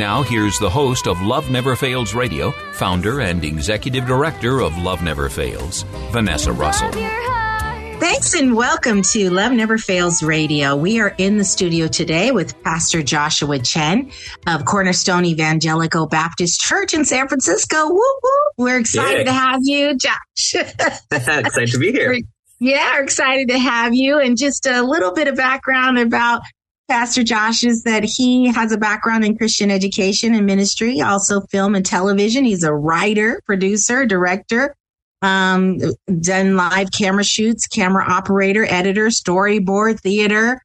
[0.00, 5.02] Now, here's the host of Love Never Fails Radio, founder and executive director of Love
[5.02, 6.86] Never Fails, Vanessa Russell.
[6.88, 8.00] Love your heart.
[8.00, 10.74] Thanks and welcome to Love Never Fails Radio.
[10.74, 14.10] We are in the studio today with Pastor Joshua Chen
[14.46, 17.90] of Cornerstone Evangelical Baptist Church in San Francisco.
[17.90, 18.30] Woo woo.
[18.56, 19.24] We're excited Yeah.
[19.24, 20.54] to have you, Josh.
[21.12, 22.16] Excited to be here.
[22.58, 24.18] yeah, we're excited to have you.
[24.18, 26.40] And just a little bit of background about
[26.90, 31.76] Pastor Josh is that he has a background in Christian education and ministry, also film
[31.76, 32.44] and television.
[32.44, 34.74] He's a writer, producer, director,
[35.22, 35.78] um,
[36.20, 40.60] done live camera shoots, camera operator, editor, storyboard, theater.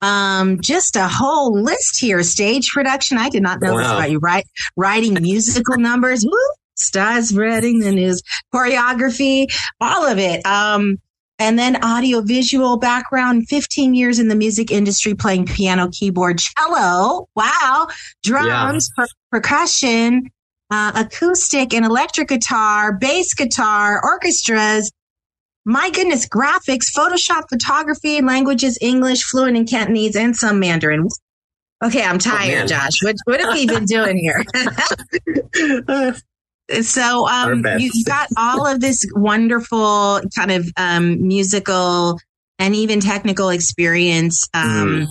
[0.00, 2.22] Um, just a whole list here.
[2.22, 3.18] Stage production.
[3.18, 4.20] I did not know this about you.
[4.20, 4.44] Right,
[4.76, 6.24] writing musical numbers.
[6.24, 6.38] Woo,
[6.76, 8.22] stars spreading the news,
[8.54, 9.46] choreography,
[9.80, 10.46] all of it.
[10.46, 10.98] Um,
[11.38, 17.28] and then audio visual background, 15 years in the music industry playing piano, keyboard, cello.
[17.34, 17.88] Wow.
[18.22, 20.30] Drums, per- percussion,
[20.70, 24.92] uh, acoustic and electric guitar, bass guitar, orchestras.
[25.64, 31.08] My goodness, graphics, Photoshop, photography, languages, English, fluent in Cantonese, and some Mandarin.
[31.82, 32.68] Okay, I'm tired, man.
[32.68, 33.02] Josh.
[33.02, 34.44] What, what have we been doing here?
[36.82, 42.18] so um, you, you got all of this wonderful kind of um, musical
[42.58, 45.04] and even technical experience um, Mm-hmm.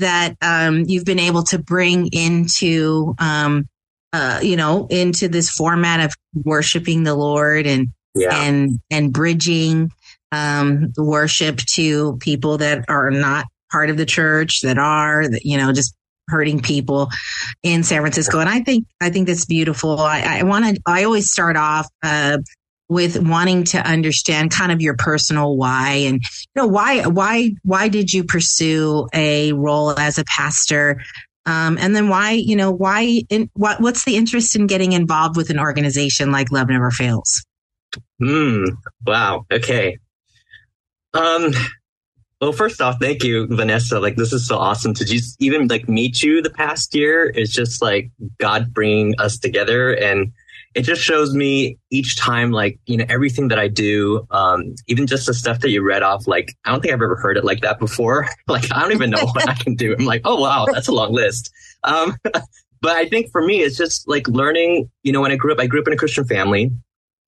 [0.00, 3.68] that um, you've been able to bring into um,
[4.12, 8.42] uh, you know into this format of worshiping the Lord and yeah.
[8.42, 9.90] and and bridging
[10.32, 15.56] um, worship to people that are not part of the church that are that you
[15.56, 15.94] know just
[16.28, 17.08] hurting people
[17.62, 18.38] in San Francisco.
[18.38, 19.98] And I think I think that's beautiful.
[19.98, 20.82] I, I want to.
[20.86, 22.38] I always start off uh,
[22.88, 27.88] with wanting to understand kind of your personal why and you know why why why
[27.88, 31.00] did you pursue a role as a pastor.
[31.46, 35.36] Um, and then why, you know, why, in, what, what's the interest in getting involved
[35.36, 37.46] with an organization like Love Never Fails?
[38.20, 38.64] Hmm.
[39.06, 39.46] Wow.
[39.52, 39.98] Okay.
[41.14, 41.52] Um.
[42.40, 43.98] Well, first off, thank you, Vanessa.
[43.98, 47.32] Like, this is so awesome to just even like meet you the past year.
[47.34, 50.32] It's just like God bringing us together, and
[50.74, 55.06] it just shows me each time, like you know, everything that I do, um, even
[55.06, 56.26] just the stuff that you read off.
[56.26, 58.28] Like, I don't think I've ever heard it like that before.
[58.48, 59.96] like, I don't even know what I can do.
[59.98, 61.50] I'm like, oh wow, that's a long list.
[61.84, 62.18] Um,
[62.82, 64.90] but I think for me, it's just like learning.
[65.04, 66.70] You know, when I grew up, I grew up in a Christian family.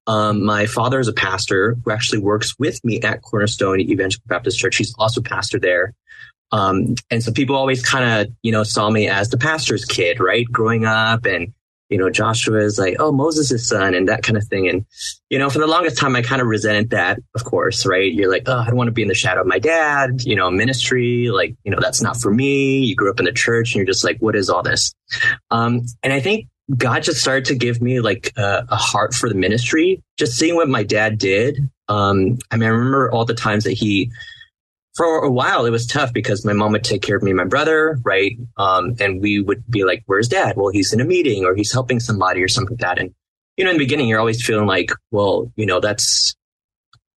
[0.09, 4.59] Um, my father is a pastor who actually works with me at Cornerstone Evangelical Baptist
[4.59, 4.77] Church.
[4.77, 5.93] He's also pastor there.
[6.51, 10.19] Um, and so people always kind of, you know, saw me as the pastor's kid,
[10.19, 10.47] right?
[10.51, 11.53] Growing up and,
[11.91, 14.67] you know, Joshua is like, oh, Moses' son and that kind of thing.
[14.67, 14.87] And,
[15.29, 18.11] you know, for the longest time, I kind of resented that, of course, right?
[18.11, 20.37] You're like, oh, I don't want to be in the shadow of my dad, you
[20.37, 21.29] know, ministry.
[21.29, 22.79] Like, you know, that's not for me.
[22.81, 24.95] You grew up in the church and you're just like, what is all this?
[25.51, 29.29] Um, and I think God just started to give me like a, a heart for
[29.29, 30.03] the ministry.
[30.19, 31.71] Just seeing what my dad did.
[31.89, 34.11] Um, I mean, I remember all the times that he,
[34.95, 37.39] for a while, it was tough because my mom would take care of me and
[37.39, 38.37] my brother, right?
[38.59, 41.73] Um, and we would be like, "Where's dad?" Well, he's in a meeting or he's
[41.73, 42.99] helping somebody or something like that.
[42.99, 43.15] And
[43.57, 46.37] you know, in the beginning, you're always feeling like, "Well, you know, that's,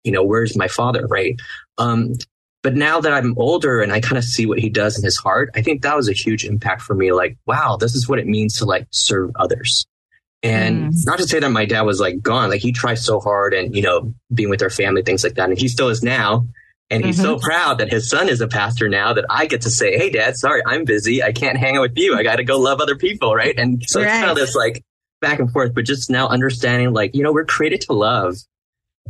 [0.05, 1.41] you know, where's my father?" Right?
[1.79, 2.15] Um,
[2.63, 5.17] but now that I'm older and I kind of see what he does in his
[5.17, 7.13] heart, I think that was a huge impact for me.
[7.13, 9.87] Like, wow, this is what it means to like serve others.
[10.43, 11.07] And mm.
[11.07, 13.75] not to say that my dad was like gone, like he tries so hard and,
[13.75, 15.49] you know, being with our family, things like that.
[15.49, 16.47] And he still is now.
[16.93, 17.25] And he's mm-hmm.
[17.25, 20.11] so proud that his son is a pastor now that I get to say, Hey
[20.11, 21.23] dad, sorry, I'm busy.
[21.23, 22.17] I can't hang out with you.
[22.17, 23.35] I got to go love other people.
[23.35, 23.57] Right.
[23.57, 24.09] And so right.
[24.09, 24.83] it's kind of this like
[25.21, 28.37] back and forth, but just now understanding like, you know, we're created to love.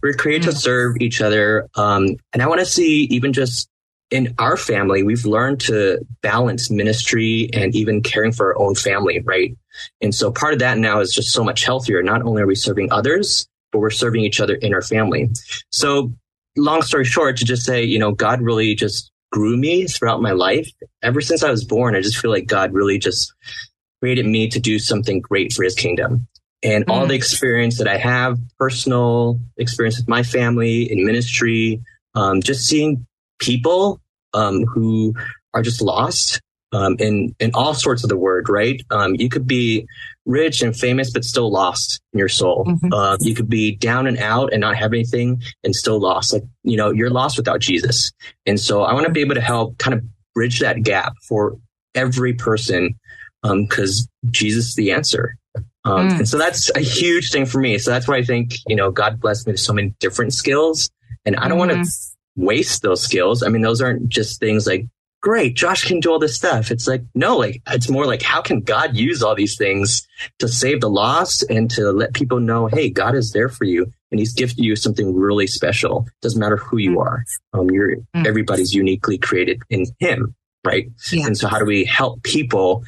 [0.02, 0.50] We're created mm-hmm.
[0.50, 0.60] to mm.
[0.60, 1.68] serve each other.
[1.74, 3.68] Um, and I want to see even just
[4.10, 9.20] in our family, we've learned to balance ministry and even caring for our own family,
[9.20, 9.56] right?
[10.00, 12.02] And so part of that now is just so much healthier.
[12.02, 15.30] Not only are we serving others, but we're serving each other in our family.
[15.70, 16.12] So
[16.56, 20.32] long story short, to just say, you know, God really just grew me throughout my
[20.32, 20.68] life.
[21.02, 23.32] Ever since I was born, I just feel like God really just
[24.00, 26.26] created me to do something great for his kingdom.
[26.62, 26.92] And mm.
[26.92, 31.82] all the experience that I have, personal experience with my family in ministry,
[32.14, 33.06] um, just seeing
[33.38, 34.00] people
[34.34, 35.14] um, who
[35.54, 36.40] are just lost
[36.72, 38.80] um, in in all sorts of the word, right?
[38.90, 39.86] Um, you could be
[40.26, 42.64] rich and famous, but still lost in your soul.
[42.66, 42.92] Mm-hmm.
[42.92, 46.32] Uh, you could be down and out and not have anything and still lost.
[46.32, 48.12] Like you know, you're lost without Jesus.
[48.46, 50.04] And so I want to be able to help kind of
[50.34, 51.58] bridge that gap for
[51.94, 52.94] every person
[53.42, 55.36] because um, Jesus is the answer.
[55.84, 56.18] Um, mm.
[56.18, 57.78] And so that's a huge thing for me.
[57.78, 60.90] So that's why I think, you know, God blessed me with so many different skills.
[61.24, 61.76] And I don't mm-hmm.
[61.76, 61.92] want to
[62.36, 63.42] waste those skills.
[63.42, 64.86] I mean, those aren't just things like,
[65.22, 66.70] great, Josh can do all this stuff.
[66.70, 70.06] It's like, no, like, it's more like, how can God use all these things
[70.38, 73.92] to save the lost and to let people know, hey, God is there for you
[74.10, 76.06] and he's gifted you something really special.
[76.22, 77.24] Doesn't matter who you are.
[77.52, 78.26] Um, you're, mm.
[78.26, 80.34] everybody's uniquely created in him.
[80.64, 80.90] Right.
[81.10, 81.26] Yeah.
[81.26, 82.84] And so how do we help people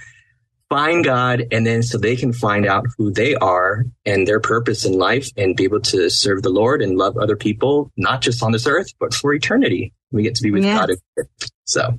[0.73, 4.87] find God and then so they can find out who they are and their purpose
[4.87, 8.43] in life and be able to serve the Lord and love other people, not just
[8.43, 9.93] on this earth, but for eternity.
[10.13, 10.87] We get to be with yes.
[10.87, 11.27] God.
[11.67, 11.99] So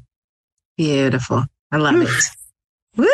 [0.75, 1.46] beautiful.
[1.72, 2.10] I love it.
[2.98, 3.06] Woo.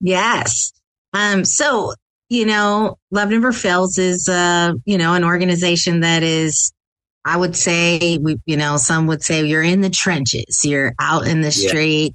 [0.00, 0.72] Yes.
[1.12, 1.94] Um, so,
[2.28, 6.72] you know, Love Never Fails is, uh, you know, an organization that is,
[7.24, 10.60] I would say, we, you know, some would say you're in the trenches.
[10.64, 12.14] You're out in the street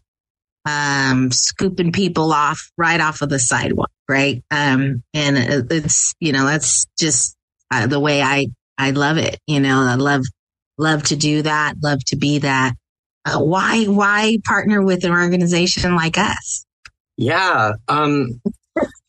[0.66, 4.44] um, scooping people off right off of the sidewalk, right?
[4.52, 5.38] Um, and
[5.72, 7.36] it's, you know, that's just
[7.72, 9.40] uh, the way I, I love it.
[9.48, 10.24] You know, I love,
[10.78, 12.74] love to do that, love to be that.
[13.26, 16.66] Uh, why, why partner with an organization like us?
[17.18, 17.74] Yeah.
[17.88, 18.42] Um,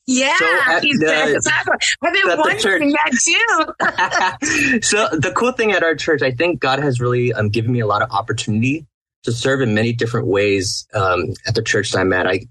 [0.06, 1.66] yeah, so the,
[2.02, 4.80] I've been wondering that too.
[4.82, 7.80] so the cool thing at our church, I think God has really um, given me
[7.80, 8.86] a lot of opportunity
[9.24, 12.26] to serve in many different ways um, at the church that I'm at.
[12.26, 12.46] I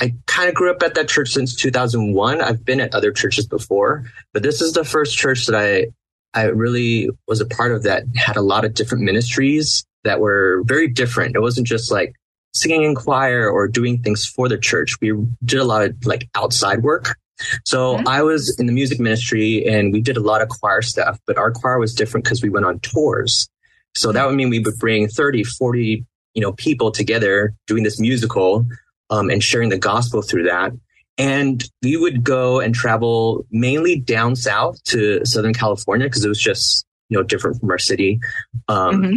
[0.00, 2.40] I kind of grew up at that church since 2001.
[2.40, 5.86] I've been at other churches before, but this is the first church that I
[6.34, 10.62] I really was a part of that had a lot of different ministries that were
[10.66, 11.36] very different.
[11.36, 12.14] It wasn't just like
[12.52, 15.00] singing in choir or doing things for the church.
[15.00, 15.12] We
[15.44, 17.16] did a lot of like outside work.
[17.64, 18.08] So mm-hmm.
[18.08, 21.36] I was in the music ministry and we did a lot of choir stuff, but
[21.36, 23.48] our choir was different because we went on tours.
[23.94, 26.04] So that would mean we would bring 30, 40
[26.36, 28.64] you know, people together doing this musical
[29.10, 30.70] um, and sharing the gospel through that.
[31.18, 36.40] And we would go and travel mainly down south to Southern California because it was
[36.40, 38.20] just, you know, different from our city.
[38.68, 39.14] Um, mm-hmm.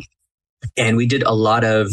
[0.77, 1.91] And we did a lot of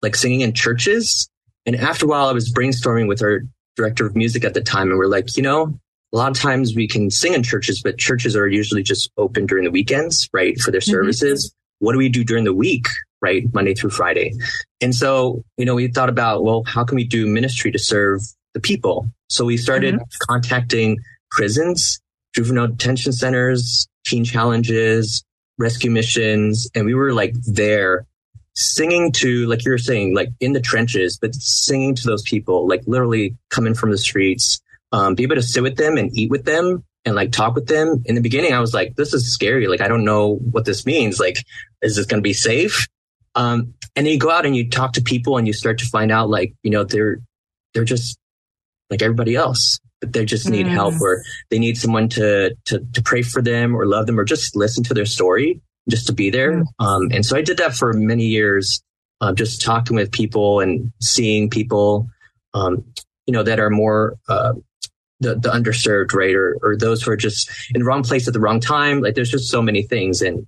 [0.00, 1.28] like singing in churches.
[1.66, 3.40] And after a while, I was brainstorming with our
[3.74, 4.90] director of music at the time.
[4.90, 5.76] And we're like, you know,
[6.12, 9.46] a lot of times we can sing in churches, but churches are usually just open
[9.46, 10.56] during the weekends, right?
[10.58, 10.90] For their mm-hmm.
[10.90, 11.48] services.
[11.48, 11.84] Mm-hmm.
[11.84, 12.86] What do we do during the week?
[13.20, 13.42] Right?
[13.52, 14.32] Monday through Friday.
[14.80, 18.20] And so, you know, we thought about, well, how can we do ministry to serve
[18.54, 19.06] the people?
[19.28, 20.32] So we started mm-hmm.
[20.32, 20.98] contacting
[21.30, 22.00] prisons,
[22.34, 25.24] juvenile detention centers, teen challenges,
[25.58, 26.70] rescue missions.
[26.74, 28.06] And we were like there
[28.54, 32.66] singing to, like you were saying, like in the trenches, but singing to those people,
[32.68, 34.60] like literally coming from the streets,
[34.92, 37.66] um, be able to sit with them and eat with them and like talk with
[37.66, 38.02] them.
[38.06, 39.66] In the beginning, I was like, this is scary.
[39.66, 41.20] Like, I don't know what this means.
[41.20, 41.44] Like,
[41.82, 42.88] is this going to be safe?
[43.34, 45.86] Um, and then you go out and you talk to people and you start to
[45.86, 47.20] find out like, you know, they're,
[47.74, 48.18] they're just
[48.90, 50.70] like everybody else, but they just need mm.
[50.70, 54.24] help or they need someone to, to, to pray for them or love them or
[54.24, 56.52] just listen to their story just to be there.
[56.52, 56.66] Mm.
[56.78, 58.82] Um, and so I did that for many years,
[59.20, 62.08] uh, just talking with people and seeing people,
[62.54, 62.84] um,
[63.26, 64.54] you know, that are more, uh,
[65.20, 66.34] the, the underserved, right?
[66.34, 69.00] Or, or those who are just in the wrong place at the wrong time.
[69.00, 70.22] Like there's just so many things.
[70.22, 70.46] And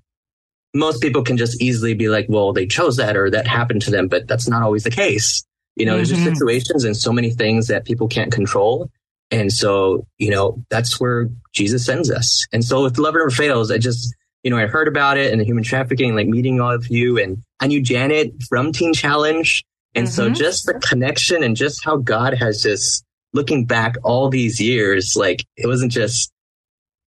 [0.74, 3.90] most people can just easily be like, well, they chose that or that happened to
[3.90, 5.44] them, but that's not always the case.
[5.76, 5.96] You know, mm-hmm.
[5.98, 6.34] there's just mm-hmm.
[6.34, 8.90] situations and so many things that people can't control.
[9.30, 12.46] And so, you know, that's where Jesus sends us.
[12.52, 15.40] And so with Love Never Fails, I just, you know, I heard about it and
[15.40, 19.64] the human trafficking, like meeting all of you and I knew Janet from Teen Challenge.
[19.94, 20.12] And mm-hmm.
[20.12, 25.14] so just the connection and just how God has just looking back all these years,
[25.16, 26.32] like it wasn't just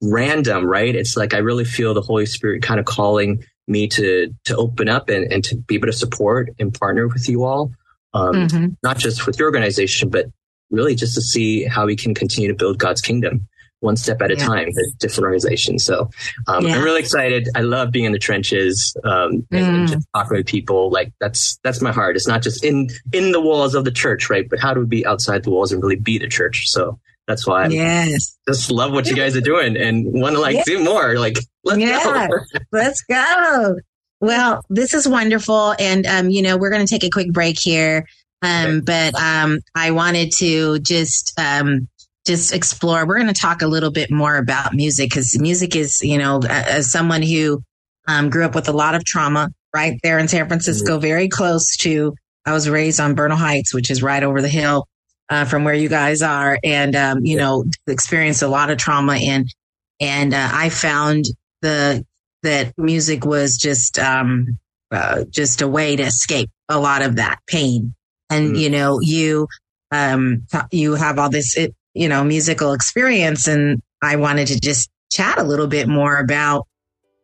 [0.01, 0.95] random, right?
[0.95, 4.89] It's like I really feel the Holy Spirit kind of calling me to to open
[4.89, 7.71] up and, and to be able to support and partner with you all.
[8.13, 8.67] Um, mm-hmm.
[8.83, 10.27] not just with your organization, but
[10.69, 13.47] really just to see how we can continue to build God's kingdom
[13.83, 14.45] one step at a yeah.
[14.45, 15.83] time with different organizations.
[15.83, 16.09] So
[16.47, 16.75] um, yeah.
[16.75, 17.49] I'm really excited.
[17.53, 19.79] I love being in the trenches um, and, mm.
[19.79, 20.89] and, just talking with people.
[20.89, 22.15] Like that's that's my heart.
[22.15, 24.49] It's not just in in the walls of the church, right?
[24.49, 26.69] But how do we be outside the walls and really be the church?
[26.69, 28.37] So that's why yes.
[28.47, 30.63] just love what you guys are doing and want to like yeah.
[30.65, 31.17] do more.
[31.17, 32.27] Like let's yeah.
[32.27, 32.37] go.
[32.71, 33.77] let's go.
[34.19, 37.59] Well, this is wonderful, and um, you know we're going to take a quick break
[37.59, 38.05] here.
[38.41, 38.79] Um, okay.
[38.81, 41.87] but um, I wanted to just um,
[42.25, 43.05] just explore.
[43.05, 46.41] We're going to talk a little bit more about music because music is, you know,
[46.49, 47.63] as someone who
[48.07, 51.01] um, grew up with a lot of trauma right there in San Francisco, mm-hmm.
[51.01, 52.13] very close to,
[52.45, 54.87] I was raised on Bernal Heights, which is right over the hill
[55.33, 56.59] uh, from where you guys are.
[56.63, 59.51] And, um, you know, experienced a lot of trauma and,
[59.99, 61.25] and uh, I found
[61.63, 62.05] the,
[62.43, 64.59] that music was just, um,
[64.91, 67.95] uh, just a way to escape a lot of that pain.
[68.29, 68.55] And, mm-hmm.
[68.57, 69.47] you know, you,
[69.91, 73.47] um, you have all this, it, you know, musical experience.
[73.47, 76.67] And I wanted to just chat a little bit more about,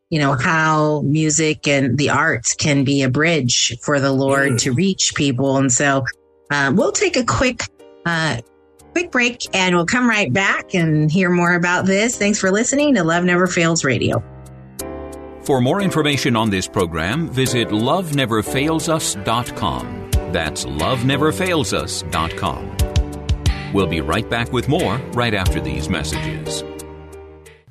[0.10, 4.60] you know, how music and the arts can be a bridge for the Lord mm.
[4.62, 5.58] to reach people.
[5.58, 6.06] And so
[6.50, 7.68] um, we'll take a quick,
[8.06, 8.38] uh,
[8.92, 12.18] quick break and we'll come right back and hear more about this.
[12.18, 14.24] Thanks for listening to Love Never Fails Radio.
[15.44, 20.10] For more information on this program, visit loveneverfailsus.com.
[20.32, 22.78] That's loveneverfailsus.com.
[23.74, 26.64] We'll be right back with more right after these messages.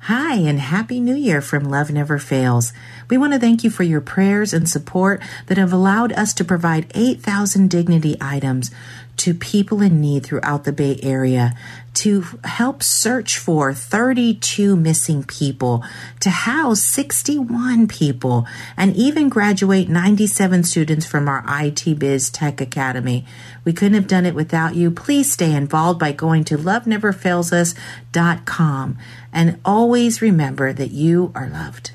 [0.03, 2.73] Hi, and Happy New Year from Love Never Fails.
[3.09, 6.43] We want to thank you for your prayers and support that have allowed us to
[6.43, 8.71] provide 8,000 dignity items
[9.19, 11.53] to people in need throughout the Bay Area,
[11.95, 15.83] to help search for 32 missing people,
[16.19, 18.45] to house 61 people,
[18.77, 23.25] and even graduate 97 students from our IT Biz Tech Academy.
[23.65, 24.91] We couldn't have done it without you.
[24.91, 28.97] Please stay involved by going to loveneverfailsus.com
[29.33, 31.91] and always remember that you are loved.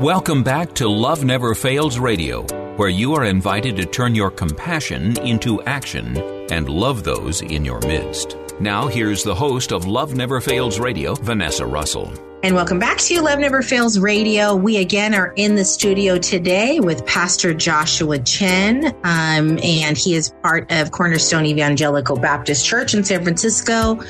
[0.00, 2.44] Welcome back to Love Never Fails Radio,
[2.76, 6.16] where you are invited to turn your compassion into action
[6.50, 8.36] and love those in your midst.
[8.60, 12.12] Now, here's the host of Love Never Fails Radio, Vanessa Russell.
[12.42, 14.54] And welcome back to Love Never Fails Radio.
[14.54, 20.34] We again are in the studio today with Pastor Joshua Chen, um, and he is
[20.42, 24.00] part of Cornerstone Evangelical Baptist Church in San Francisco.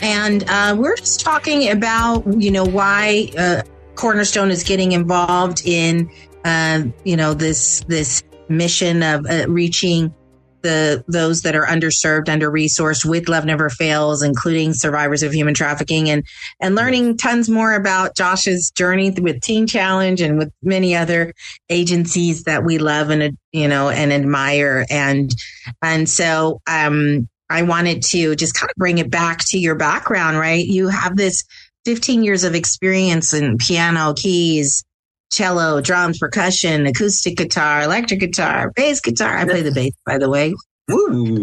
[0.00, 3.62] And uh, we're just talking about, you know, why uh,
[3.94, 6.10] Cornerstone is getting involved in,
[6.46, 10.14] uh, you know, this this mission of uh, reaching
[10.62, 15.54] the those that are underserved, under resourced with Love Never Fails, including survivors of human
[15.54, 16.24] trafficking, and
[16.60, 21.34] and learning tons more about Josh's journey with Teen Challenge and with many other
[21.68, 25.34] agencies that we love and you know and admire, and
[25.82, 30.38] and so um, I wanted to just kind of bring it back to your background,
[30.38, 30.64] right?
[30.64, 31.42] You have this
[31.86, 34.84] 15 years of experience in piano, keys,
[35.32, 39.36] cello, drums, percussion, acoustic guitar, electric guitar, bass guitar.
[39.36, 40.54] I play the bass, by the way.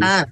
[0.02, 0.26] Uh,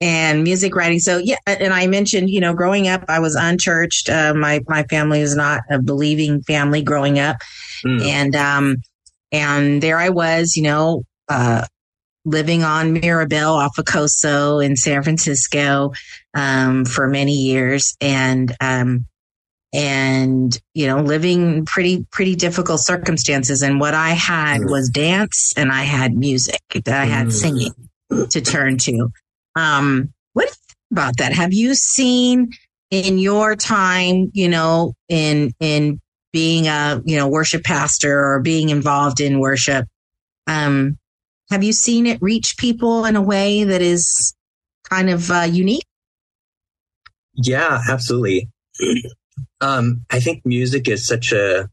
[0.00, 0.98] and music writing.
[0.98, 4.08] So yeah, and I mentioned, you know, growing up, I was unchurched.
[4.08, 7.36] Uh, my my family is not a believing family growing up,
[7.84, 8.02] mm.
[8.02, 8.76] and um,
[9.32, 11.66] and there I was, you know, uh,
[12.24, 15.92] living on Mirabel off of Coso in San Francisco
[16.34, 19.06] um, for many years, and um,
[19.72, 23.62] and you know living pretty pretty difficult circumstances.
[23.62, 27.32] And what i had was dance and i had music i had mm.
[27.32, 27.74] singing
[28.30, 29.10] to turn to.
[29.56, 30.54] Um what
[30.90, 31.32] about that?
[31.32, 32.50] Have you seen
[32.90, 36.00] in your time you know in in
[36.32, 39.86] being a you know worship pastor or being involved in worship
[40.46, 40.96] um
[41.50, 44.34] have you seen it reach people in a way that is
[44.88, 45.84] kind of uh, unique?
[47.34, 48.48] Yeah absolutely
[49.60, 51.68] um, I think music is such a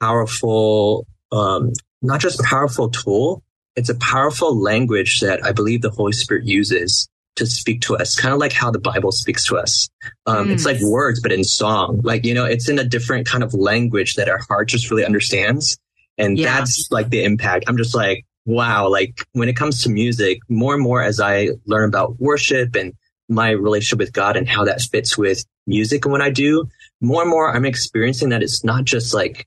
[0.00, 3.42] powerful, um, not just powerful tool,
[3.76, 8.16] it's a powerful language that I believe the Holy Spirit uses to speak to us,
[8.16, 9.88] kind of like how the Bible speaks to us.
[10.26, 10.52] Um, mm.
[10.52, 12.00] It's like words, but in song.
[12.02, 15.04] Like, you know, it's in a different kind of language that our heart just really
[15.04, 15.78] understands.
[16.18, 16.58] And yeah.
[16.58, 17.64] that's like the impact.
[17.68, 21.50] I'm just like, wow, like when it comes to music, more and more as I
[21.66, 22.92] learn about worship and
[23.30, 26.68] my relationship with God and how that fits with music and what I do,
[27.00, 29.46] more and more I'm experiencing that it's not just like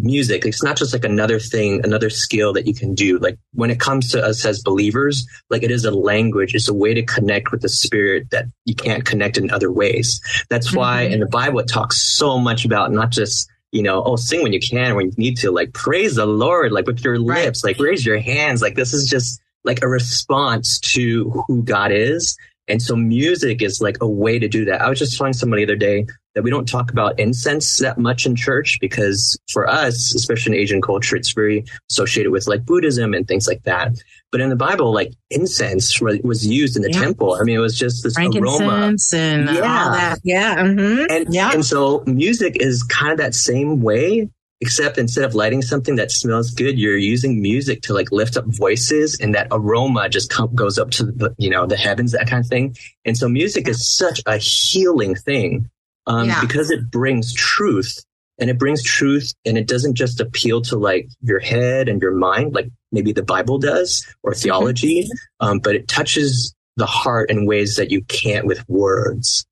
[0.00, 0.46] music.
[0.46, 3.18] It's not just like another thing, another skill that you can do.
[3.18, 6.54] Like when it comes to us as believers, like it is a language.
[6.54, 10.20] It's a way to connect with the spirit that you can't connect in other ways.
[10.48, 11.12] That's why Mhm.
[11.14, 14.52] in the Bible, it talks so much about not just, you know, oh, sing when
[14.52, 17.46] you can, when you need to, like praise the Lord, like with your Right.
[17.46, 18.62] lips, like raise your hands.
[18.62, 22.36] Like this is just like a response to who God is.
[22.68, 24.82] And so music is like a way to do that.
[24.82, 27.98] I was just telling somebody the other day that we don't talk about incense that
[27.98, 32.64] much in church because for us, especially in Asian culture, it's very associated with like
[32.64, 33.92] Buddhism and things like that.
[34.30, 37.00] But in the Bible, like incense was used in the Yeah.
[37.00, 37.38] temple.
[37.40, 38.94] I mean, it was just this aroma.
[39.14, 39.84] And Yeah.
[39.86, 40.18] all that.
[40.22, 40.62] Yeah.
[40.62, 41.52] hmm And, Yeah.
[41.54, 44.28] and so music is kind of that same way,
[44.60, 48.44] except instead of lighting something that smells good, you're using music to like lift up
[48.46, 52.28] voices and that aroma just com- goes up to the, you know, the heavens, that
[52.28, 52.76] kind of thing.
[53.04, 55.70] And so music is such a healing thing
[56.06, 56.40] um, Yeah.
[56.40, 58.04] because it brings truth
[58.40, 62.14] and it brings truth and it doesn't just appeal to like your head and your
[62.14, 65.08] mind, like maybe the Bible does or theology,
[65.40, 69.44] um, but it touches the heart in ways that you can't with words.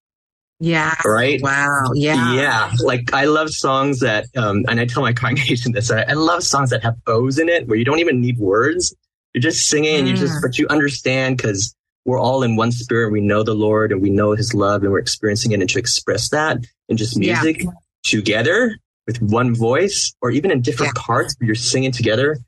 [0.59, 0.95] Yeah.
[1.05, 1.41] Right?
[1.43, 1.91] Wow.
[1.95, 2.35] Yeah.
[2.35, 2.73] Yeah.
[2.83, 6.43] Like I love songs that, um, and I tell my congregation this, I, I love
[6.43, 8.95] songs that have bows in it where you don't even need words.
[9.35, 10.43] You're just singing and you just, Mm.
[10.43, 11.75] but you understand because
[12.07, 13.13] we're all in one spirit.
[13.13, 15.79] We know the Lord and we know his love and we're experiencing it and to
[15.79, 16.59] express that
[16.89, 17.43] in just Yeah.
[17.43, 17.63] music
[18.03, 22.39] together with one voice or even in different parts where you're singing together.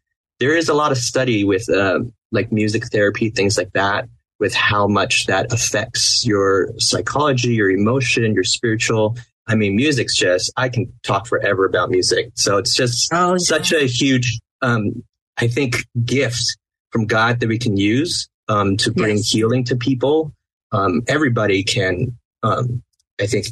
[0.40, 2.00] There is a lot of study with, uh,
[2.32, 4.08] like music therapy, things like that
[4.40, 9.16] with how much that affects your psychology, your emotion, your spiritual.
[9.46, 12.30] I mean, music's just, I can talk forever about music.
[12.34, 13.36] So it's just Oh, yeah.
[13.38, 15.02] such a huge, um,
[15.38, 16.56] I think, gift
[16.92, 19.30] from God that we can use um, to bring Yes.
[19.30, 20.32] healing to people.
[20.72, 22.82] Um, everybody can, um,
[23.20, 23.46] I think,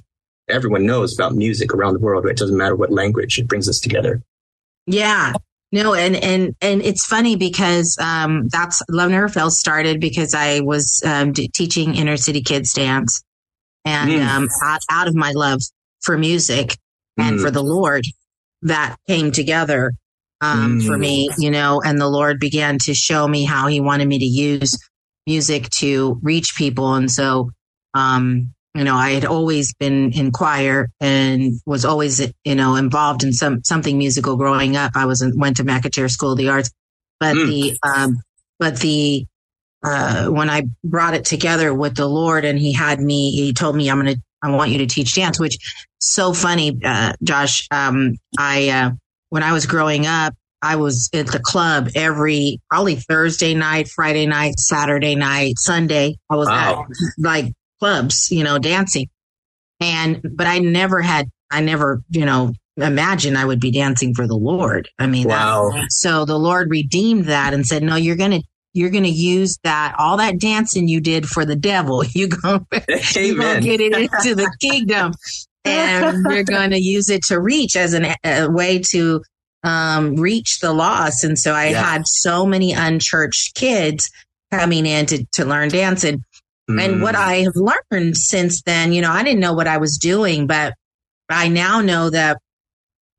[0.49, 2.25] everyone knows about music around the world.
[2.25, 2.33] Right?
[2.33, 4.23] It doesn't matter what language, it brings us together.
[4.87, 5.33] Yeah.
[5.73, 10.61] No, and and and it's funny because um, that's Love Never Fails started because I
[10.61, 13.23] was um, d- teaching inner city kids dance,
[13.85, 14.27] and Mm.
[14.27, 15.61] um, out, out of my love
[16.03, 16.77] for music
[17.19, 17.43] and Mm.
[17.43, 18.05] for the Lord,
[18.63, 19.93] that came together
[20.41, 21.01] um, for Mm.
[21.01, 21.81] me, you know.
[21.85, 24.79] And the Lord began to show me how He wanted me to use
[25.27, 27.51] music to reach people, and so
[27.95, 33.25] um, you know, I had always been in choir and was always, you know, involved
[33.25, 34.93] in some something musical growing up.
[34.95, 36.71] I was in, went to McAteer School of the Arts,
[37.19, 37.47] but Mm.
[37.47, 38.19] the um,
[38.59, 39.27] but the
[39.83, 43.77] uh, when I brought it together with the Lord and He had me, He told
[43.77, 45.59] me, "I'm gonna, I want you to teach dance," which
[45.99, 47.67] so funny, uh, Josh.
[47.71, 48.91] Um, I uh,
[49.31, 54.27] when I was growing up, I was at the club every probably Thursday night, Friday
[54.27, 56.17] night, Saturday night, Sunday.
[56.31, 56.87] I was Wow.
[56.91, 59.09] at like clubs, you know, dancing.
[59.81, 64.27] And, but I never had, I never, you know, imagined I would be dancing for
[64.27, 64.89] the Lord.
[64.99, 65.85] I mean, that- Wow.
[65.91, 68.43] so the Lord redeemed that and said, no, you're going to,
[68.75, 72.03] you're going to use that, all that dancing you did for the devil.
[72.15, 73.37] You go, you Amen.
[73.39, 75.13] gonna get it into the kingdom
[75.65, 79.23] and you're going to use it to reach as an, a way to
[79.65, 81.25] um, reach the lost.
[81.25, 81.83] And so I Yeah.
[81.83, 84.09] had so many unchurched kids
[84.53, 86.05] coming in to, to learn dance.
[86.69, 87.03] And, and Mm.
[87.03, 90.47] what I have learned since then, you know, I didn't know what I was doing,
[90.47, 90.75] but
[91.29, 92.39] I now know that,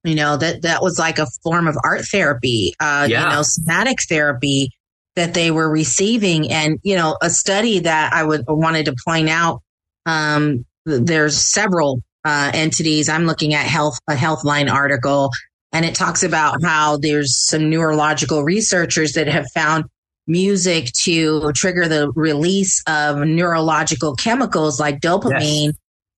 [0.03, 3.23] you know, that that was like a form of art therapy, uh, Yeah.
[3.23, 4.71] you know, somatic therapy
[5.15, 6.51] that they were receiving.
[6.51, 9.61] And, you know, a study that I would wanted to point out,
[10.05, 13.07] um, there's several uh, entities.
[13.09, 15.31] I'm looking at health, a Healthline article,
[15.71, 19.85] and it talks about how there's some neurological researchers that have found
[20.27, 25.73] music to trigger the release of neurological chemicals like dopamine,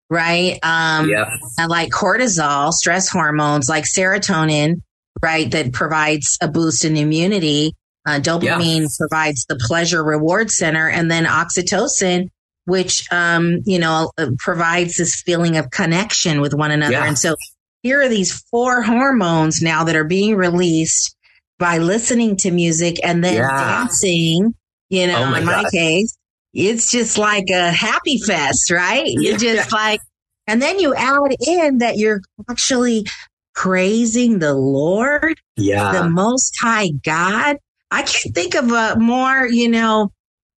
[0.10, 0.60] right?
[0.64, 1.30] Um, yeah.
[1.58, 4.82] and like cortisol, stress hormones like serotonin,
[5.22, 5.50] right?
[5.52, 7.74] That provides a boost in immunity.
[8.06, 12.30] Uh, dopamine provides the pleasure reward center, and then oxytocin,
[12.66, 16.94] which um, you know uh, provides this feeling of connection with one another.
[16.94, 17.06] Yeah.
[17.06, 17.36] And so
[17.84, 21.16] here are these four hormones now that are being released
[21.60, 23.60] by listening to music and then Yeah.
[23.60, 24.56] dancing.
[24.90, 25.72] You know, Oh my in my God.
[25.72, 26.18] case,
[26.54, 29.06] it's just like a happy fest, right?
[29.06, 29.38] You Yeah.
[29.38, 30.00] just like,
[30.48, 33.06] and then you add in that you're actually
[33.54, 35.92] praising the Lord, Yeah.
[35.92, 37.58] the Most High God.
[37.92, 40.12] I can't think of a more, you know,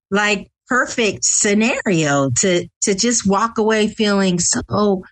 [0.09, 5.03] like perfect scenario to to just walk away feeling so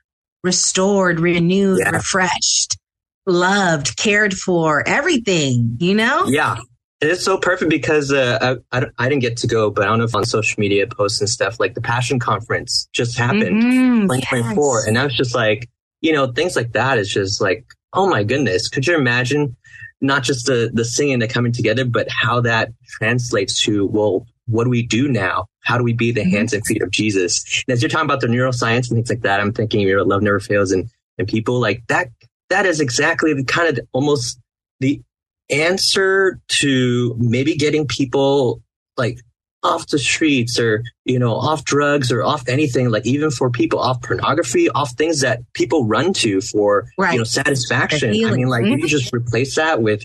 [0.44, 1.90] restored, renewed, Yeah.
[1.92, 2.78] refreshed,
[3.26, 6.26] loved, cared for, everything, you know?
[6.28, 6.58] Yeah.
[7.02, 9.98] And it's so perfect because uh, I, I, didn't get to go, but I don't
[9.98, 14.02] know if on social media posts and stuff, like the Passion Conference just happened, Mhm,
[14.04, 14.80] 2024.
[14.80, 14.88] yes.
[14.88, 15.68] And I was just like,
[16.02, 18.70] you know, things like that is just like, oh my goodness.
[18.70, 19.56] Could you imagine
[20.00, 24.66] not just the, the singing, the coming together, but how that translates to, well, what
[24.66, 25.46] do we do now?
[25.62, 27.64] How do we be the hands and feet of Jesus?
[27.68, 30.04] And as you're talking about the neuroscience and things like that, I'm thinking, you know,
[30.04, 32.10] love never fails and, and people like that,
[32.52, 34.40] that is exactly the kind of almost
[34.80, 35.02] the
[35.50, 38.62] answer to maybe getting people
[38.98, 39.20] like
[39.64, 43.80] off the streets or you know off drugs or off anything like even for people
[43.80, 47.14] off pornography off things that people run to for Right.
[47.14, 48.88] you know satisfaction i mean like you mm-hmm.
[48.88, 50.04] just replace that with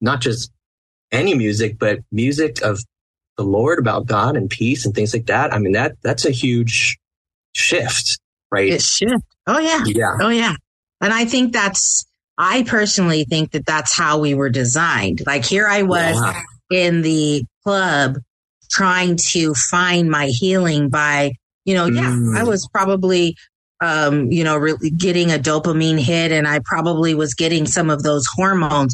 [0.00, 0.50] not just
[1.10, 2.80] any music but music of
[3.38, 6.30] the lord about god and peace and things like that i mean that that's a
[6.30, 6.98] huge
[7.54, 8.18] shift
[8.52, 9.20] right It should.
[9.46, 9.82] Oh yeah.
[9.86, 10.54] yeah Oh yeah.
[11.00, 12.04] And I think that's
[12.36, 15.22] I personally think that that's how we were designed.
[15.26, 16.16] Like here I was
[16.70, 18.18] in the club
[18.70, 21.32] trying to find my healing by,
[21.64, 22.38] you know, yeah, Mm.
[22.38, 23.34] I was probably
[23.80, 28.02] um, you know, really getting a dopamine hit and I probably was getting some of
[28.02, 28.92] those hormones.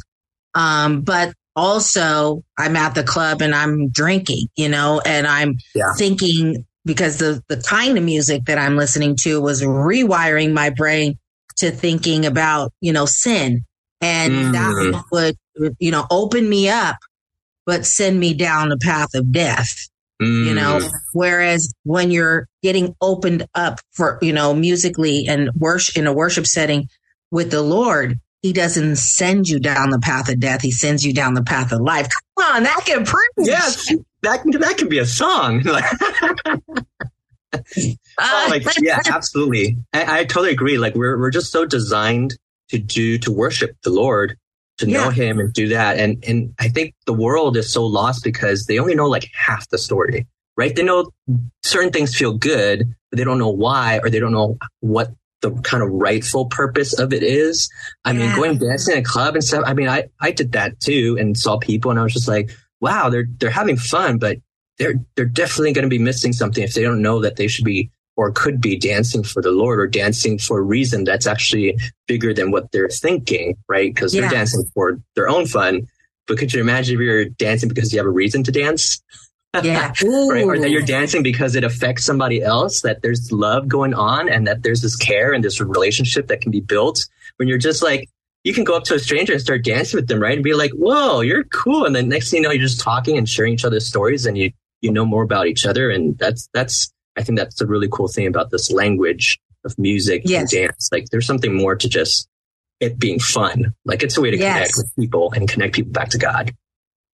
[0.55, 5.93] Um, but also I'm at the club and I'm drinking, you know, and I'm Yeah.
[5.97, 11.19] thinking because the the kind of music that I'm listening to was rewiring my brain
[11.57, 13.65] to thinking about, you know, sin.
[14.01, 15.03] And that Mm.
[15.13, 15.37] would,
[15.79, 16.97] you know, open me up,
[17.65, 19.89] but send me down the path of death,
[20.21, 20.79] you know.
[20.79, 20.91] Mm.
[21.13, 26.47] Whereas when you're getting opened up for, you know, musically and worship in a worship
[26.47, 26.89] setting
[27.31, 30.61] with the Lord, he doesn't send you down the path of death.
[30.61, 32.09] He sends you down the path of life.
[32.39, 33.31] Come on, that can preach.
[33.39, 33.87] yes
[34.23, 35.63] that that could be a song
[38.17, 39.77] Oh, like, uh, yeah, absolutely.
[39.93, 40.79] I, I totally agree.
[40.79, 42.37] Like we're we're just so designed
[42.69, 44.37] to do to worship the Lord,
[44.79, 45.99] to know Him and do that.
[45.99, 49.69] And and I think the world is so lost because they only know like half
[49.69, 50.77] the story, right?
[50.77, 51.11] They know
[51.65, 55.51] certain things feel good, but they don't know why, or they don't know what the
[55.63, 57.69] kind of rightful purpose of it is.
[58.05, 59.65] I mean, going dancing in a club and stuff.
[59.67, 62.51] I mean, I I did that too, and saw people, and I was just like,
[62.81, 64.39] wow, they're they're having fun, but
[64.79, 67.65] they're they're definitely going to be missing something if they don't know that they should
[67.65, 71.77] be or could be dancing for the Lord or dancing for a reason that's actually
[72.07, 73.93] bigger than what they're thinking, right?
[73.93, 74.23] Because Yeah.
[74.23, 75.89] they're dancing for their own fun.
[76.29, 79.03] But could you imagine if you're dancing because you have a reason to dance?
[79.63, 79.93] yeah.
[80.03, 80.45] right?
[80.45, 84.47] Or that you're dancing because it affects somebody else, that there's love going on and
[84.47, 87.05] that there's this care and this relationship that can be built
[87.37, 88.09] when you're just like,
[88.45, 90.35] you can go up to a stranger and start dancing with them, right?
[90.35, 91.85] And be like, whoa, you're cool.
[91.85, 94.37] And then next thing you know, you're just talking and sharing each other's stories and
[94.37, 94.53] you,
[94.85, 95.91] you know more about each other.
[95.91, 100.23] And that's, that's, I think that's the really cool thing about this language of music
[100.27, 100.53] Yes.
[100.53, 100.91] and dance.
[100.93, 102.29] Like there's something more to just
[102.81, 103.75] it being fun.
[103.85, 104.55] Like it's a way to Yes.
[104.55, 106.53] connect with people and connect people back to God.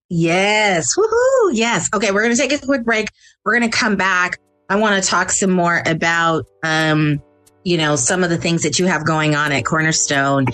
[0.09, 0.96] Yes.
[0.98, 1.50] Woohoo.
[1.52, 1.88] Yes.
[1.94, 2.11] Okay.
[2.11, 3.09] We're going to take a quick break.
[3.44, 4.38] We're going to come back.
[4.68, 7.22] I want to talk some more about, um,
[7.64, 10.46] you know, some of the things that you have going on at Cornerstone.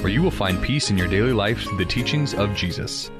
[0.00, 3.10] where you will find peace in your daily life through the teachings of Jesus.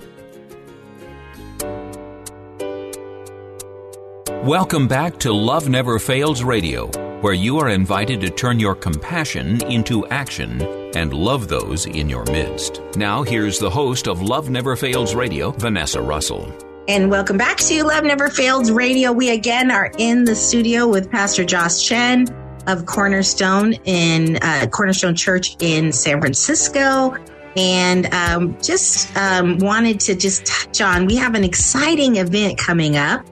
[4.44, 6.86] Welcome back to Love Never Fails Radio,
[7.20, 10.62] where you are invited to turn your compassion into action
[10.96, 12.80] and love those in your midst.
[12.96, 16.50] Now, here's the host of Love Never Fails Radio, Vanessa Russell.
[16.86, 19.12] And welcome back to Love Never Fails Radio.
[19.12, 22.26] We again are in the studio with Pastor Josh Chen
[22.68, 27.16] of Cornerstone in uh, Cornerstone Church in San Francisco.
[27.56, 32.96] And um, just um, wanted to just touch on we have an exciting event coming
[32.96, 33.26] up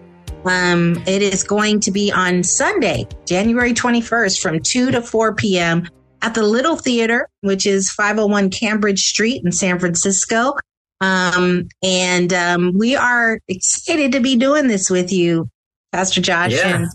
[0.45, 5.89] Um, it is going to be on Sunday, January 21st from 2 to 4 p.m.
[6.23, 10.55] at the Little Theater, which is 501 Cambridge Street in San Francisco.
[11.01, 15.49] Um, and um, we are excited to be doing this with you,
[15.93, 16.77] Pastor Josh, Yeah.
[16.79, 16.87] and,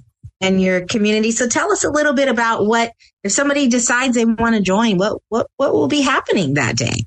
[0.42, 1.32] and your community.
[1.32, 2.92] So tell us a little bit about what,
[3.24, 7.06] if somebody decides they want to join, what, what, what will be happening that day?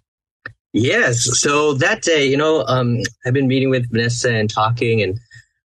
[0.72, 1.40] Yes.
[1.40, 5.18] So that day, you know, um, I've been meeting with Vanessa and talking, and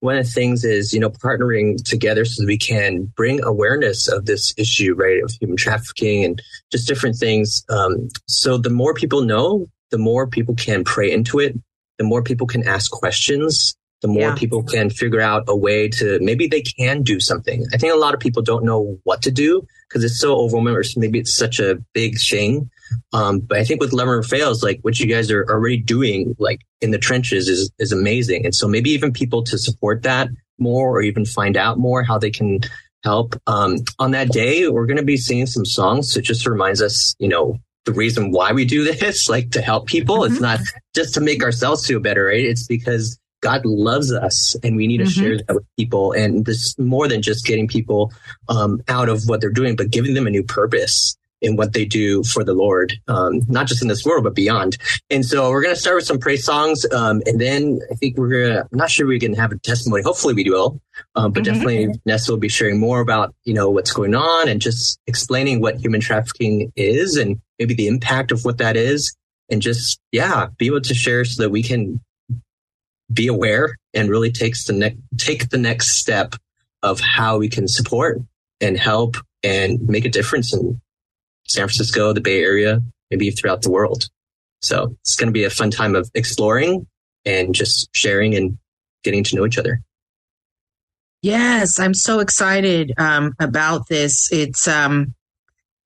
[0.00, 4.08] one of the things is, you know, partnering together so that we can bring awareness
[4.08, 7.64] of this issue, right, of human trafficking and just different things.
[7.68, 11.56] Um, so the more people know, the more people can pray into it,
[11.98, 14.34] the more people can ask questions, the more Yeah.
[14.34, 17.64] people can figure out a way to maybe they can do something.
[17.72, 20.74] I think a lot of people don't know what to do because it's so overwhelming
[20.74, 22.70] or maybe it's such a big thing.
[23.12, 26.60] Um, but I think with Lemon Fails, like what you guys are already doing, like
[26.80, 28.44] in the trenches is, is amazing.
[28.44, 30.28] And so maybe even people to support that
[30.58, 32.60] more or even find out more how they can
[33.02, 33.34] help.
[33.46, 36.12] Um, on that day, we're going to be singing some songs.
[36.12, 39.62] So it just reminds us, you know, the reason why we do this, like to
[39.62, 40.24] help people.
[40.24, 40.60] It's not
[40.94, 42.44] just to make ourselves feel better, right?
[42.44, 45.08] It's because God loves us and we need to Mhm.
[45.20, 46.12] share that with people.
[46.12, 48.12] And this is more than just getting people
[48.48, 51.84] um, out of what they're doing, but giving them a new purpose in what they
[51.84, 54.78] do for the Lord, um, not just in this world, but beyond.
[55.10, 56.86] And so we're going to start with some praise songs.
[56.92, 59.58] Um, and then I think we're going to, I'm not sure we can have a
[59.58, 60.02] testimony.
[60.02, 60.80] Hopefully we will.
[61.14, 61.46] Um, but Mhm.
[61.46, 65.60] definitely Nessa will be sharing more about, you know, what's going on and just explaining
[65.60, 69.14] what human trafficking is and maybe the impact of what that is.
[69.50, 72.00] And just, yeah, be able to share so that we can
[73.12, 76.34] be aware and really takes the next, take the next step
[76.82, 78.20] of how we can support
[78.60, 80.80] and help and make a difference in
[81.48, 84.08] San Francisco, the Bay Area, maybe throughout the world.
[84.62, 86.86] So it's going to be a fun time of exploring
[87.24, 88.58] and just sharing and
[89.04, 89.80] getting to know each other.
[91.22, 94.28] Yes, I'm so excited um, about this.
[94.32, 95.14] It's um,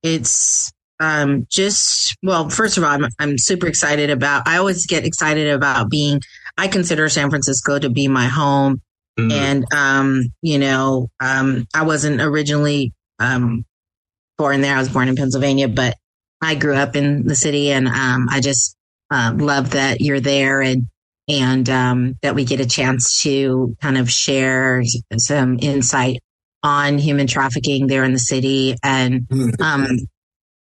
[0.03, 2.51] it's um, just well.
[2.51, 4.47] First of all, I'm I'm super excited about.
[4.47, 6.21] I always get excited about being.
[6.61, 8.83] I consider San Francisco to be my home,
[9.19, 9.33] Mm.
[9.33, 13.65] and um, you know, um, I wasn't originally um,
[14.39, 14.77] born there.
[14.77, 15.97] I was born in Pennsylvania, but
[16.41, 18.77] I grew up in the city, and um, I just
[19.11, 20.87] um, love that you're there and
[21.29, 24.83] and um, that we get a chance to kind of share
[25.17, 26.21] some insight
[26.63, 29.27] on human trafficking there in the city and
[29.61, 29.87] um,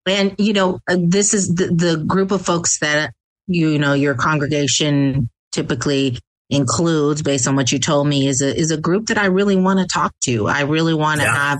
[0.06, 3.14] and you know uh, this is the, the group of folks that
[3.48, 6.18] you know your congregation typically
[6.50, 9.56] includes based on what you told me is a is a group that I really
[9.56, 10.48] want to talk to.
[10.48, 11.36] I really want to Yeah.
[11.36, 11.60] have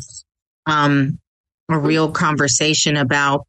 [0.66, 1.20] um,
[1.70, 3.46] a real conversation about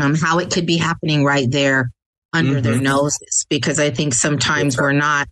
[0.00, 1.90] um, how it could be happening right there
[2.32, 2.82] under their Mhm.
[2.82, 5.28] noses because I think sometimes we're not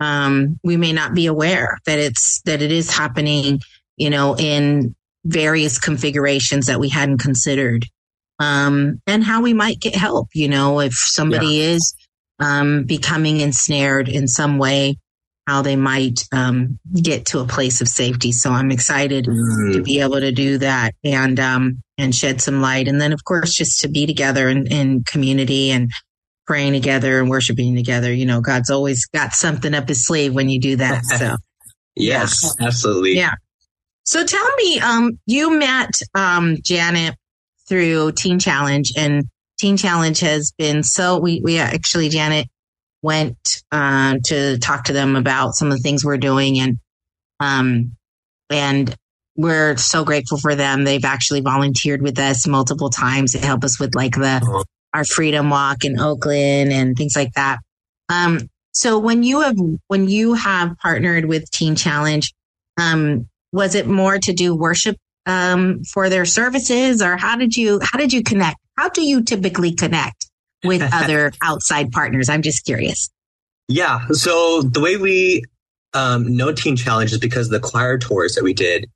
[0.00, 3.60] um, we may not be aware that it's that it is happening
[3.96, 7.84] you know in various configurations that we hadn't considered
[8.38, 11.94] um, and how we might get help you know if somebody is
[12.38, 14.96] um, becoming ensnared in some way
[15.48, 18.32] how they might um, get to a place of safety.
[18.32, 22.86] So i'm excited to be able to do that and um, and shed some light.
[22.86, 25.90] And then of course just to be together in, in community and
[26.46, 28.12] praying together and worshiping together.
[28.12, 31.36] You know god's always got something up his sleeve when you do that so.
[31.96, 33.16] Yes, absolutely.
[33.16, 33.34] yeah.
[34.04, 37.16] So tell me um, you met um, janet
[37.68, 39.24] through teen challenge and
[39.58, 42.46] teen challenge has been so we we actually janet
[43.02, 46.78] went uh, to talk to them about some of the things we're doing and
[47.40, 47.92] um
[48.50, 48.94] and
[49.36, 50.82] we're so grateful for them.
[50.82, 55.48] They've actually volunteered with us multiple times to help us with like the our freedom
[55.48, 57.58] walk in oakland and things like that.
[58.08, 62.32] Um so when you have when you have partnered with teen challenge
[62.78, 67.80] um was it more to do worship um for their services or how did you
[67.82, 70.30] how did you connect how do you typically connect
[70.64, 73.10] with other outside partners i'm just curious
[73.68, 74.00] Yeah.
[74.12, 75.42] So the way we
[75.94, 78.88] um, know Teen Challenge is because of the choir tours that we did.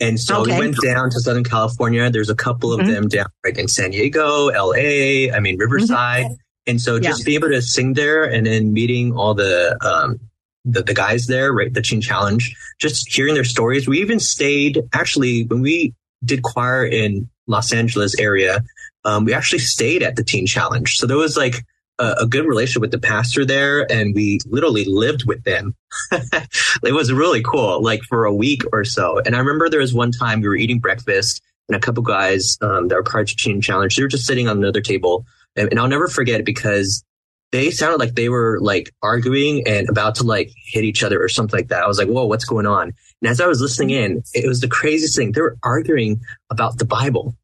[0.00, 0.52] And so Okay.
[0.52, 2.10] we went down to Southern California.
[2.10, 2.86] There's a couple of Mhm.
[2.92, 6.26] them down right in San Diego, LA, I mean, Riverside.
[6.66, 10.18] And so just being able to sing there and then meeting all the, um,
[10.64, 11.72] the, the guys there, right?
[11.72, 12.44] The Teen Challenge,
[12.80, 13.86] just hearing their stories.
[13.88, 15.94] We even stayed actually when we
[16.24, 18.64] did choir in Los Angeles area,
[19.06, 20.96] um, we actually stayed at the Teen Challenge.
[20.96, 21.64] So there was like
[21.98, 25.74] a, a good relationship with the pastor there, and we literally lived with them.
[26.12, 29.20] it was really cool, like for a week or so.
[29.24, 32.58] And I remember there was one time we were eating breakfast, and a couple guys
[32.60, 35.24] um, that were part of the Teen Challenge, they were just sitting on another table,
[35.54, 37.04] and, and I'll never forget it because
[37.52, 41.28] they sounded like they were like arguing and about to like hit each other or
[41.28, 41.84] something like that.
[41.84, 42.92] I was like, whoa, what's going on?
[43.22, 45.32] And as I was listening in, it was the craziest thing.
[45.32, 47.36] They were arguing about the Bible,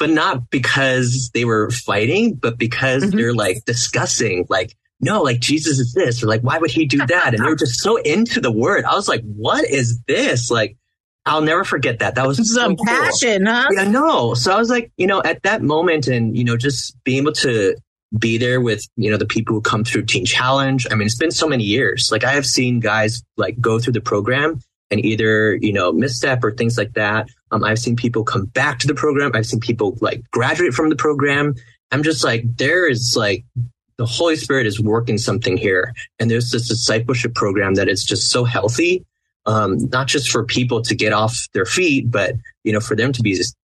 [0.00, 3.16] but not because they were fighting, but because Mm-hmm.
[3.16, 6.98] they're like discussing, like, no, like Jesus is this, or like, why would he do
[7.06, 7.34] that?
[7.34, 8.84] And they were just so into the word.
[8.84, 10.50] I was like, what is this?
[10.50, 10.76] Like,
[11.24, 12.16] I'll never forget that.
[12.16, 12.86] That was Some so cool.
[12.86, 13.68] passion, huh?
[13.70, 14.34] Yeah, no.
[14.34, 17.32] So I was like, you know, at that moment and, you know, just being able
[17.34, 17.76] to
[18.18, 20.86] be there with, you know, the people who come through Teen Challenge.
[20.90, 22.08] I mean, it's been so many years.
[22.10, 26.42] Like I have seen guys like go through the program and either, you know, misstep
[26.42, 27.28] or things like that.
[27.50, 29.32] Um, I've seen people come back to the program.
[29.34, 31.54] I've seen people like graduate from the program.
[31.90, 33.44] I'm just like, there is like,
[33.96, 35.92] the Holy Spirit is working something here.
[36.18, 39.04] And there's this discipleship program that is just so healthy
[39.46, 43.12] um, not just for people to get off their feet, but you know, for them
[43.12, 43.54] to be dis-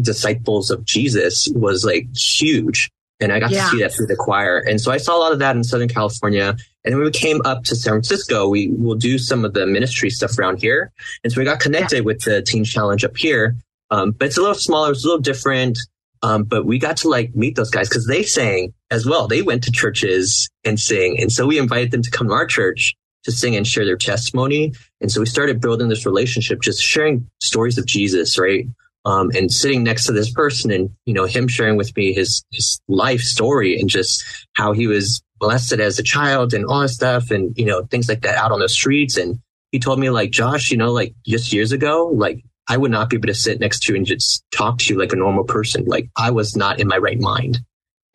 [0.00, 2.90] disciples of Jesus was like huge.
[3.20, 3.64] And I got Yeah.
[3.64, 4.58] to see that through the choir.
[4.58, 6.48] And so I saw a lot of that in Southern California.
[6.84, 9.66] And then when we came up to San Francisco, we will do some of the
[9.66, 10.92] ministry stuff around here.
[11.24, 13.56] And so we got connected with the Teen Challenge up here.
[13.90, 15.78] Um, but it's a little smaller, it's a little different.
[16.22, 19.28] Um, but we got to like meet those guys because they sang as well.
[19.28, 21.20] They went to churches and sing.
[21.20, 23.96] And so we invited them to come to our church to sing and share their
[23.96, 24.72] testimony.
[25.00, 28.66] And so we started building this relationship, just sharing stories of Jesus, right?
[29.06, 32.44] Um, and sitting next to this person and, you know, him sharing with me his,
[32.50, 36.88] his life story and just how he was molested as a child and all that
[36.88, 39.16] stuff and, you know, things like that out on the streets.
[39.16, 39.38] And
[39.70, 43.08] he told me like, Josh, you know, like just years ago, like I would not
[43.08, 45.44] be able to sit next to you and just talk to you like a normal
[45.44, 45.84] person.
[45.84, 47.60] Like I was not in my right mind.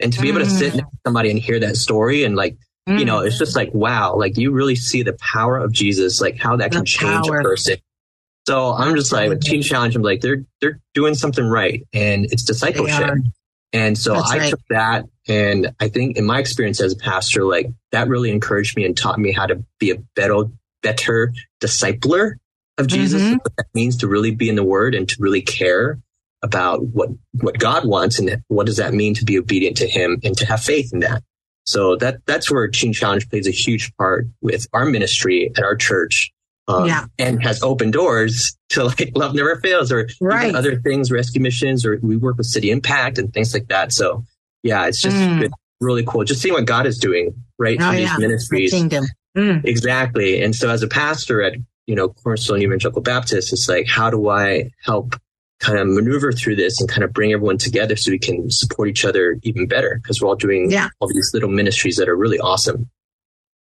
[0.01, 2.57] And to be able to sit next to somebody and hear that story and like,
[2.87, 6.37] you know, it's just like, wow, like you really see the power of Jesus, like
[6.37, 7.39] how that can The change power.
[7.39, 7.77] a person.
[8.47, 12.25] So I'm just like with Teen Challenge, I'm like, they're they're doing something right and
[12.25, 13.17] it's discipleship.
[13.73, 14.49] And so That's I right.
[14.49, 18.75] took that and I think in my experience as a pastor, like that really encouraged
[18.75, 20.43] me and taught me how to be a better
[20.83, 22.33] better discipler
[22.77, 23.33] of Jesus, Mhm.
[23.33, 25.99] what that means to really be in the word and to really care
[26.41, 30.19] about what what God wants and what does that mean to be obedient to him
[30.23, 31.23] and to have faith in that.
[31.65, 35.75] So that that's where Teen Challenge plays a huge part with our ministry at our
[35.75, 36.30] church.
[36.67, 37.05] Um, Yeah.
[37.17, 40.53] and has opened doors to like Love Never Fails or Right.
[40.55, 43.91] other things, rescue missions, or we work with City Impact and things like that.
[43.91, 44.23] So
[44.63, 45.49] yeah, it's just Mm.
[45.81, 46.23] really cool.
[46.23, 47.97] Just seeing what God is doing right Oh, yeah.
[47.99, 48.71] these The ministries.
[48.71, 49.05] kingdom.
[49.35, 49.65] Mm.
[49.65, 50.41] Exactly.
[50.43, 51.53] And so as a pastor at,
[51.87, 55.15] you know, Cornerstone Evangelical Baptist, it's like, how do I help
[55.59, 58.87] kind of maneuver through this and kind of bring everyone together so we can support
[58.87, 59.99] each other even better?
[60.01, 60.89] Because we're all doing Yeah.
[60.99, 62.87] all these little ministries that are really awesome.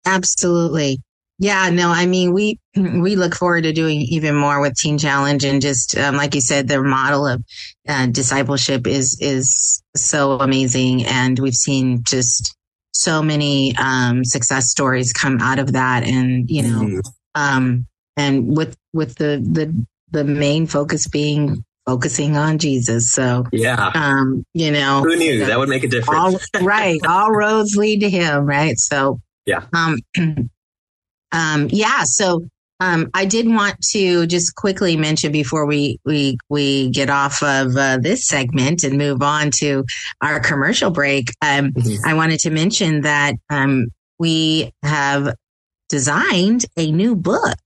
[0.04, 1.00] Absolutely.
[1.40, 5.44] Yeah, no, I mean, we, we look forward to doing even more with Teen Challenge
[5.44, 7.42] and just, um, like you said, their model of
[7.88, 11.04] uh, discipleship is, is so amazing.
[11.06, 12.56] And we've seen just
[12.92, 16.02] so many, um, success stories come out of that.
[16.04, 17.02] And, you know, Mhm.
[17.36, 19.72] um, and with, with the, the,
[20.10, 23.12] the main focus being focusing on Jesus.
[23.12, 23.92] So, Yeah.
[23.94, 26.34] um, you know, Who knew that would make a difference?
[26.34, 29.64] all right all roads lead to him right so Yeah.
[29.72, 29.98] um
[31.32, 32.46] um yeah so
[32.80, 37.76] um i did want to just quickly mention before we we we get off of
[37.76, 39.84] uh, this segment and move on to
[40.22, 41.98] our commercial break um Mhm.
[42.06, 43.86] i wanted to mention that um
[44.18, 45.34] we have
[45.88, 47.56] designed a new book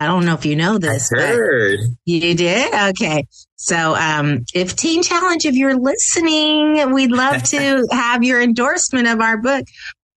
[0.00, 1.78] i don't know if you know this but heard.
[2.04, 2.74] you did?
[2.90, 3.26] Okay.
[3.56, 9.20] So, um, if Teen Challenge, if you're listening, we'd love to have your endorsement of
[9.20, 9.64] our book.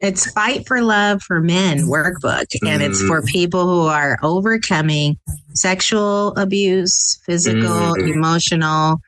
[0.02, 5.18] It's Fight for Love for Men workbook, and it's for people who are overcoming
[5.54, 8.14] sexual abuse, physical, Mm.
[8.14, 9.00] emotional,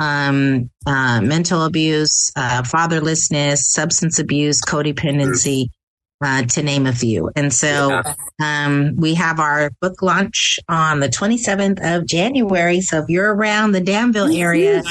[0.00, 5.66] um, uh, mental abuse, uh, fatherlessness, substance abuse, codependency,
[6.24, 7.30] uh, to name a few.
[7.36, 8.14] And so, Yeah.
[8.40, 12.80] um, we have our book launch on the 27th of January.
[12.80, 14.82] So if you're around the Danville area,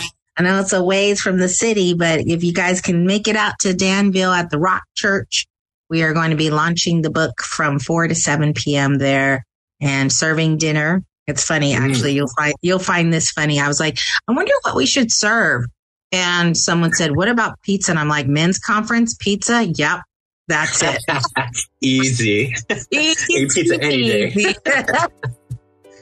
[0.42, 3.36] I know it's a ways from the city, but if you guys can make it
[3.36, 5.46] out to Danville at the Rock Church,
[5.88, 8.98] we are going to be launching the book from 4 to 7 p.m.
[8.98, 9.46] there
[9.80, 11.04] and serving dinner.
[11.28, 11.80] It's funny, Mm.
[11.92, 12.14] actually.
[12.14, 13.60] You'll find, you'll find this funny.
[13.60, 15.66] I was like, I wonder what we should serve.
[16.12, 17.92] And someone said, what about pizza?
[17.92, 19.66] And I'm like, men's conference pizza?
[19.66, 20.00] Yep.
[20.48, 21.04] That's it.
[21.82, 22.56] Easy.
[22.90, 24.56] Easy pizza any day.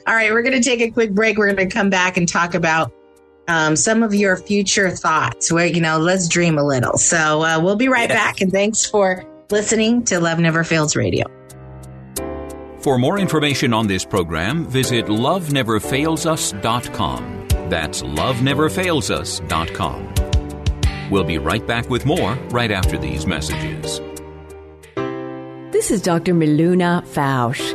[0.06, 1.36] All right, we're going to take a quick break.
[1.36, 2.90] We're going to come back and talk about
[3.50, 5.50] um, some of your future thoughts.
[5.52, 6.96] Where you know, let's dream a little.
[6.98, 8.18] So uh, we'll be right Yes.
[8.18, 8.40] back.
[8.40, 11.26] And thanks for listening to Love Never Fails Radio.
[12.80, 17.46] For more information on this program, visit loveneverfailsus.com.
[17.68, 20.14] That's loveneverfailsus.com.
[21.10, 24.00] We'll be right back with more right after these messages.
[25.72, 26.34] This is Dr.
[26.34, 27.74] Miluna Fausch.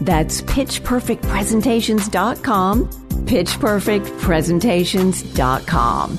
[0.00, 2.88] That's pitchperfectpresentations.com,
[3.24, 6.18] pitchperfectpresentations.com.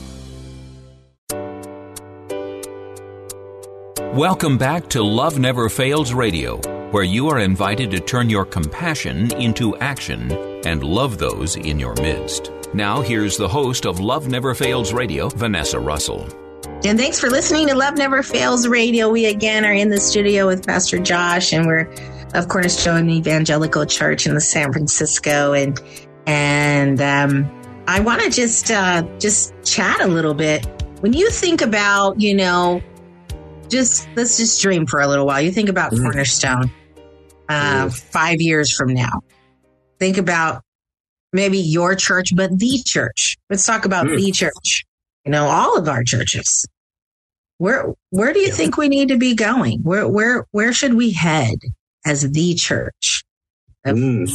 [4.16, 6.56] Welcome back to Love Never Fails Radio,
[6.92, 10.32] where you are invited to turn your compassion into action
[10.66, 12.50] and love those in your midst.
[12.74, 16.30] Now, here's the host of Love Never Fails Radio, Vanessa Russell.
[16.86, 19.10] And thanks for listening to Love Never Fails Radio.
[19.10, 21.94] We again are in the studio with Pastor Josh, and we're
[22.36, 25.80] of Cornerstone Evangelical Church in the San Francisco, and
[26.28, 27.50] and um,
[27.88, 30.66] I want to just uh, just chat a little bit.
[31.02, 32.82] When you think about, you know,
[33.70, 35.42] just let's just dream for a little while.
[35.42, 36.02] You think about Mm.
[36.02, 36.72] Cornerstone
[37.48, 39.22] uh, five years from now.
[40.00, 40.62] Think about
[41.32, 43.38] maybe your church, but the church.
[43.50, 44.18] Let's talk about Mm.
[44.18, 44.84] the church.
[45.26, 46.66] You know, all of our churches.
[47.58, 49.80] Where where do you think we need to be going?
[49.84, 51.56] Where where where should we head
[52.06, 53.24] as the church?
[53.86, 54.32] Mm.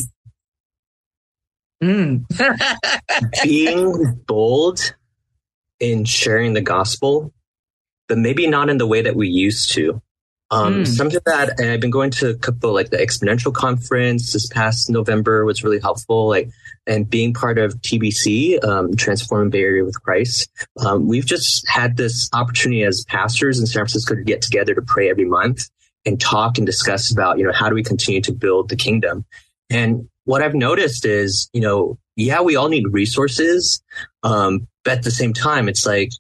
[1.83, 2.25] Mm.
[3.43, 4.95] Being bold
[5.79, 7.33] in sharing the gospel,
[8.09, 10.03] but maybe not in the way that we used to.
[10.53, 10.87] Um, Mm.
[10.87, 15.45] Something that I've been going to a couple, like the Exponential Conference this past November
[15.45, 16.29] was really helpful.
[16.29, 16.51] Like,
[16.89, 20.51] and being part of TBC, um, Transforming Bay Area with Christ,
[20.85, 24.83] um, we've just had this opportunity as pastors in San Francisco to get together to
[24.83, 25.69] pray every month
[26.07, 29.25] and talk and discuss about, you know, how do we continue to build the kingdom?
[29.69, 33.83] And what I've noticed is, you know, yeah, we all need resources.
[34.23, 36.11] Um, but at the same time, it's like,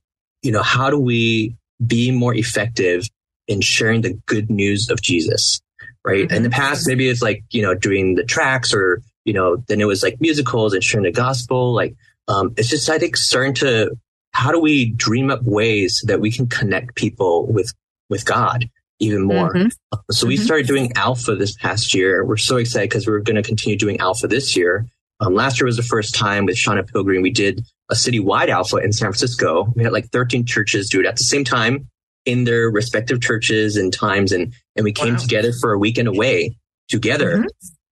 [0.42, 1.56] you know, how do we
[1.86, 3.08] be more effective
[3.48, 5.60] in sharing the good news of Jesus?
[6.02, 6.30] Right.
[6.30, 9.82] In the past, maybe it's like, you know, doing the tracks or, you know, then
[9.82, 11.74] it was like musicals and sharing the gospel.
[11.74, 11.94] Like,
[12.26, 13.90] um, it's just, I think, starting to,
[14.32, 17.74] how do we dream up ways that we can connect people with,
[18.08, 18.70] with God
[19.00, 19.52] even more?
[19.54, 19.72] Mhm.
[20.12, 20.44] So we Mhm.
[20.44, 22.24] started doing Alpha this past year.
[22.24, 24.86] We're so excited because we're going to continue doing Alpha this year.
[25.20, 27.22] Um, last year was the first time with Shauna Pilgrim.
[27.22, 29.72] We did a citywide Alpha in San Francisco.
[29.74, 31.88] We had like 13 churches do it at the same time
[32.24, 34.32] in their respective churches and times.
[34.32, 35.20] And, and we came Wow.
[35.20, 36.56] together for a weekend away
[36.88, 37.38] together.
[37.38, 37.46] Mhm.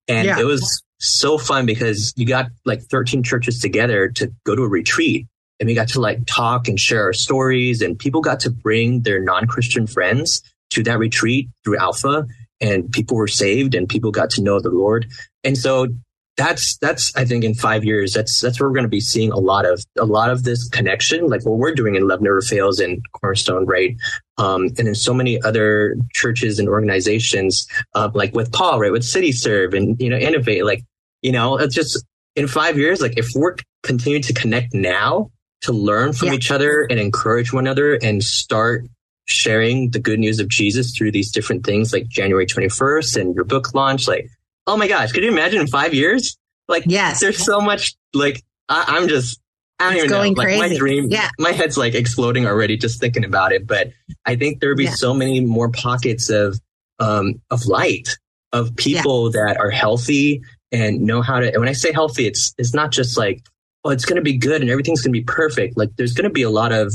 [0.08, 0.40] And Yeah.
[0.40, 4.68] it was so fun because you got like 13 churches together to go to a
[4.68, 5.26] retreat
[5.60, 9.02] and we got to like talk and share our stories and people got to bring
[9.02, 10.42] their non-Christian friends
[10.78, 12.26] to that retreat through Alpha
[12.60, 15.06] and people were saved and people got to know the Lord.
[15.44, 15.88] And so
[16.36, 19.32] that's that's I think in five years that's that's where we're going to be seeing
[19.32, 22.40] a lot of a lot of this connection, like what we're doing in Love Never
[22.40, 23.96] Fails and Cornerstone, right?
[24.38, 29.04] Um, and in so many other churches and organizations, uh, like with Paul, right, with
[29.04, 30.84] City Serve and you know Innovate, like
[31.22, 32.04] you know, it's just
[32.36, 35.30] in five years, like if we're continuing to connect now
[35.62, 36.34] to learn from Yeah.
[36.34, 38.84] each other and encourage one another and start
[39.28, 43.44] sharing the good news of Jesus through these different things like January 21st and your
[43.44, 44.08] book launch.
[44.08, 44.28] Like,
[44.66, 46.36] oh my gosh, could you imagine in five years?
[46.66, 47.20] Like, Yes.
[47.20, 49.38] there's so much, like, I, I'm just,
[49.78, 50.16] I don't It's even know.
[50.18, 51.28] going Like, my dream, Yeah.
[51.38, 53.66] my head's like exploding already just thinking about it.
[53.66, 53.92] But
[54.26, 54.94] I think there'd be Yeah.
[54.94, 56.58] so many more pockets of,
[56.98, 58.08] um, of light,
[58.52, 60.40] of people that are healthy
[60.72, 63.42] and know how to, and when I say healthy, it's, it's not just like,
[63.84, 65.76] oh, it's going to be good and everything's going to be perfect.
[65.76, 66.92] Like, there's going to be a lot of,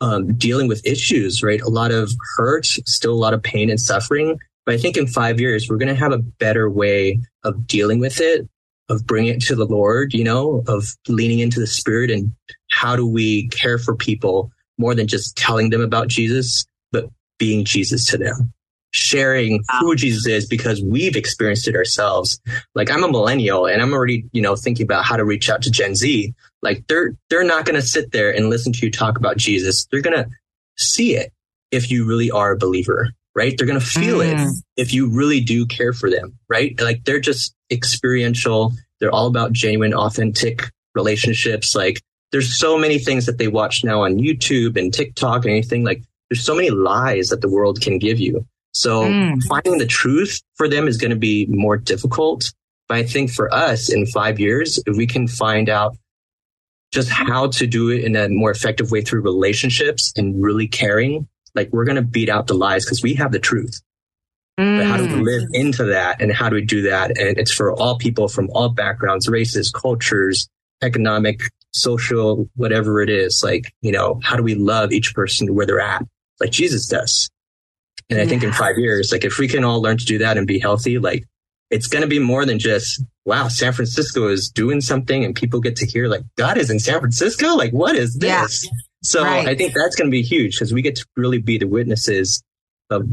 [0.00, 1.60] um, dealing with issues, right?
[1.60, 4.38] A lot of hurt, still a lot of pain and suffering.
[4.64, 8.00] But I think in five years, we're going to have a better way of dealing
[8.00, 8.48] with it,
[8.88, 12.32] of bringing it to the Lord, you know, of leaning into the Spirit and
[12.70, 17.64] how do we care for people more than just telling them about Jesus, but being
[17.64, 18.52] Jesus to them,
[18.90, 22.40] sharing who Jesus is because we've experienced it ourselves.
[22.74, 25.62] Like I'm a millennial and I'm already, you know, thinking about how to reach out
[25.62, 26.34] to Gen Z.
[26.62, 29.86] Like they're, they're not going to sit there and listen to you talk about Jesus.
[29.90, 30.28] They're going to
[30.76, 31.32] see it
[31.70, 33.54] if you really are a believer, right?
[33.56, 34.32] They're going to feel Mm.
[34.32, 36.78] it if you really do care for them, right?
[36.80, 38.72] Like they're just experiential.
[39.00, 41.74] They're all about genuine, authentic relationships.
[41.74, 42.00] Like
[42.32, 46.02] there's so many things that they watch now on YouTube and TikTok and anything like
[46.30, 48.44] there's so many lies that the world can give you.
[48.72, 49.42] So Mm.
[49.44, 52.52] finding the truth for them is going to be more difficult.
[52.88, 55.96] But I think for us in five years, if we can find out
[56.96, 61.28] just how to do it in a more effective way through relationships and really caring,
[61.54, 63.80] like we're going to beat out the lies because we have the truth.
[64.56, 65.24] But how do we Mm.
[65.24, 67.18] live into that and how do we do that?
[67.18, 70.48] And it's for all people from all backgrounds, races, cultures,
[70.82, 71.40] economic,
[71.74, 73.42] social, whatever it is.
[73.44, 76.02] Like, you know, how do we love each person where they're at?
[76.40, 77.28] Like Jesus does.
[78.08, 80.38] And I think in five years, like if we can all learn to do that
[80.38, 81.24] and be healthy, like
[81.70, 85.60] it's going to be more than just, wow, San Francisco is doing something and people
[85.60, 87.54] get to hear like God is in San Francisco.
[87.56, 88.64] Like, what is this?
[88.64, 88.70] Yeah.
[89.02, 89.46] So Right.
[89.46, 92.42] I think that's going to be huge because we get to really be the witnesses
[92.90, 93.08] of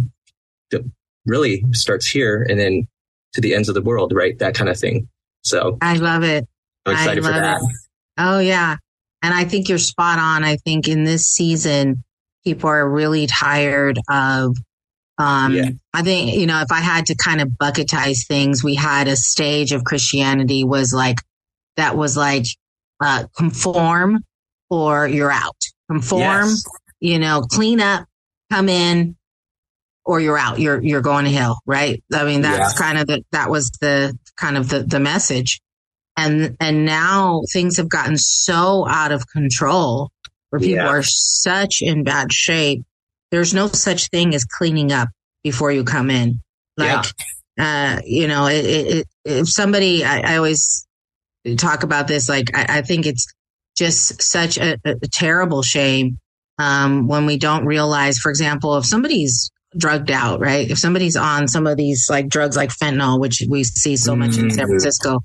[0.71, 0.89] the
[1.25, 2.87] really starts here and then
[3.33, 4.37] to the ends of the world, right?
[4.39, 5.07] That kind of thing.
[5.43, 6.47] So I love it.
[6.85, 7.57] I'm excited for that.
[7.57, 7.77] it.
[8.17, 8.77] Oh yeah.
[9.21, 10.43] And I think you're spot on.
[10.43, 12.03] I think in this season,
[12.43, 14.57] people are really tired of
[15.17, 15.69] um Yeah.
[15.93, 19.15] I think, you know, if I had to kind of bucketize things, we had a
[19.15, 21.17] stage of Christianity was like
[21.77, 22.45] that was like
[22.99, 24.23] uh conform
[24.69, 25.57] or you're out.
[25.89, 26.63] Conform, Yes.
[26.99, 28.05] you know, clean up,
[28.51, 29.15] come in,
[30.05, 30.59] or you're out.
[30.59, 32.03] You're you're going to hell, right?
[32.13, 32.85] I mean, that's Yeah.
[32.85, 35.61] kind of the that was the kind of the the message.
[36.17, 40.11] And and now things have gotten so out of control
[40.49, 40.87] where people Yeah.
[40.87, 42.83] are such in bad shape.
[43.33, 45.09] There's no such thing as cleaning up
[45.43, 46.39] before you come in.
[46.77, 47.03] Like
[47.59, 50.85] uh, you know, it, it, it, if somebody I, I always
[51.57, 53.25] talk about this, like I, I think it's
[53.75, 56.19] just such a, a terrible shame
[56.59, 60.69] um, when we don't realize, for example, if somebody's drugged out, right?
[60.69, 64.37] If somebody's on some of these like drugs like fentanyl, which we see so much
[64.37, 64.69] in San Mhm.
[64.69, 65.21] Francisco,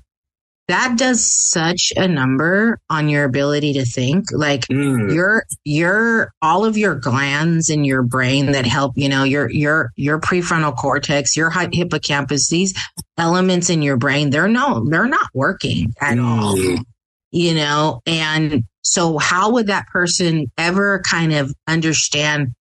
[0.69, 4.25] that does such a number on your ability to think.
[4.31, 5.13] Like Mm.
[5.13, 9.91] your your all of your glands in your brain that help, you know, your your
[9.97, 12.73] your prefrontal cortex, your hi- hippocampus, these
[13.17, 16.83] elements in your brain, they're no, they're not working at all Mm.
[17.31, 22.53] you know and so how would that person ever kind of understand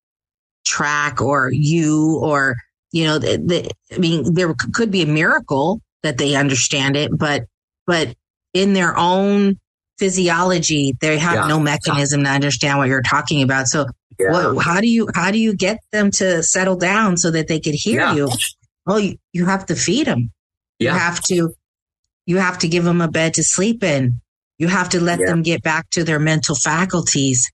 [0.66, 2.56] track or you or
[2.92, 7.10] you know the, the, i mean there could be a miracle that they understand it
[7.16, 7.44] but
[7.88, 8.14] but
[8.54, 9.58] in their own
[9.98, 11.46] physiology they have Yeah.
[11.48, 13.66] no mechanism to understand what you're talking about.
[13.66, 13.86] So
[14.20, 14.30] Yeah.
[14.52, 17.58] what, how do you how do you get them to settle down so that they
[17.58, 18.14] could hear Yeah.
[18.14, 18.28] you?
[18.86, 20.30] Well, you, you have to feed them
[20.78, 21.52] you have to
[22.26, 24.20] you have to give them a bed to sleep in.
[24.58, 27.50] You have to let them get back to their mental faculties.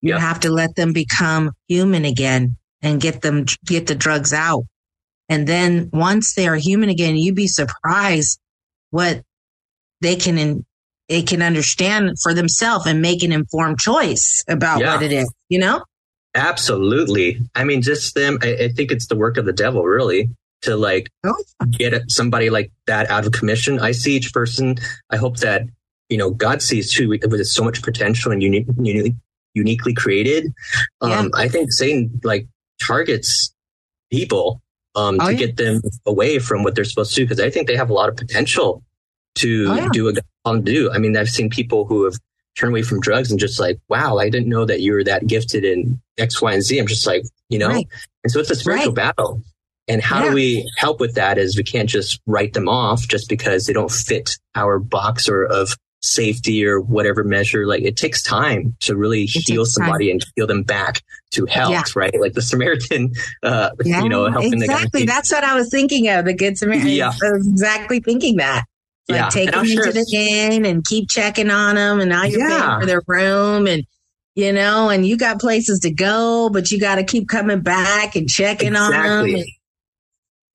[0.00, 4.64] You have to let them become human again and get them get the drugs out.
[5.28, 8.38] And then once they are human again you'd be surprised
[8.90, 9.22] what
[10.04, 10.64] they can in,
[11.08, 14.94] they can understand for themselves and make an informed choice about Yeah.
[14.94, 15.82] what it is you know
[16.36, 17.38] Absolutely.
[17.54, 18.38] I mean, just them.
[18.42, 20.30] I, I think it's the work of the devil, really,
[20.62, 21.36] to like Oh,
[21.78, 23.78] get somebody like that out of commission.
[23.78, 24.74] I see each person.
[25.10, 25.62] I hope that
[26.08, 29.14] you know God sees too with so much potential and unique, uniquely,
[29.54, 30.52] uniquely created.
[31.00, 31.28] Um, Yeah.
[31.34, 32.48] I think Satan like
[32.84, 33.54] targets
[34.10, 34.60] people
[34.96, 35.38] um, Oh, to yeah.
[35.38, 38.08] get them away from what they're supposed to because I think they have a lot
[38.08, 38.82] of potential
[39.36, 39.88] to Oh, yeah.
[39.92, 40.90] do what God called them to do.
[40.92, 42.14] I mean, I've seen people who have
[42.56, 45.26] turned away from drugs and just like, wow, I didn't know that you were that
[45.26, 46.78] gifted in X, Y, and Z.
[46.78, 47.88] I'm just like, you know, Right.
[48.22, 49.16] and so it's a spiritual Right.
[49.16, 49.42] battle.
[49.88, 50.28] And how Yeah.
[50.30, 53.72] do we help with that is we can't just write them off just because they
[53.72, 57.66] don't fit our box or of safety or whatever measure.
[57.66, 59.84] Like it takes time to really heal takes time.
[59.86, 61.82] somebody and heal them back to health, Yeah.
[61.96, 62.20] right?
[62.20, 63.12] Like the Samaritan,
[63.42, 65.00] uh, you know, helping exactly.
[65.00, 65.12] the guy.
[65.14, 66.24] That's what I was thinking of.
[66.26, 66.88] The good Samaritan.
[66.88, 67.08] Yeah.
[67.22, 68.64] I was exactly thinking that.
[69.08, 69.28] Like Yeah.
[69.28, 72.24] take them I'm sure into the it's- inn and keep checking on them, and now
[72.24, 72.66] you're Yeah.
[72.68, 73.84] paying for their room, and
[74.36, 78.16] you know, and you got places to go, but you got to keep coming back
[78.16, 79.26] and checking on them.
[79.26, 79.58] Exactly.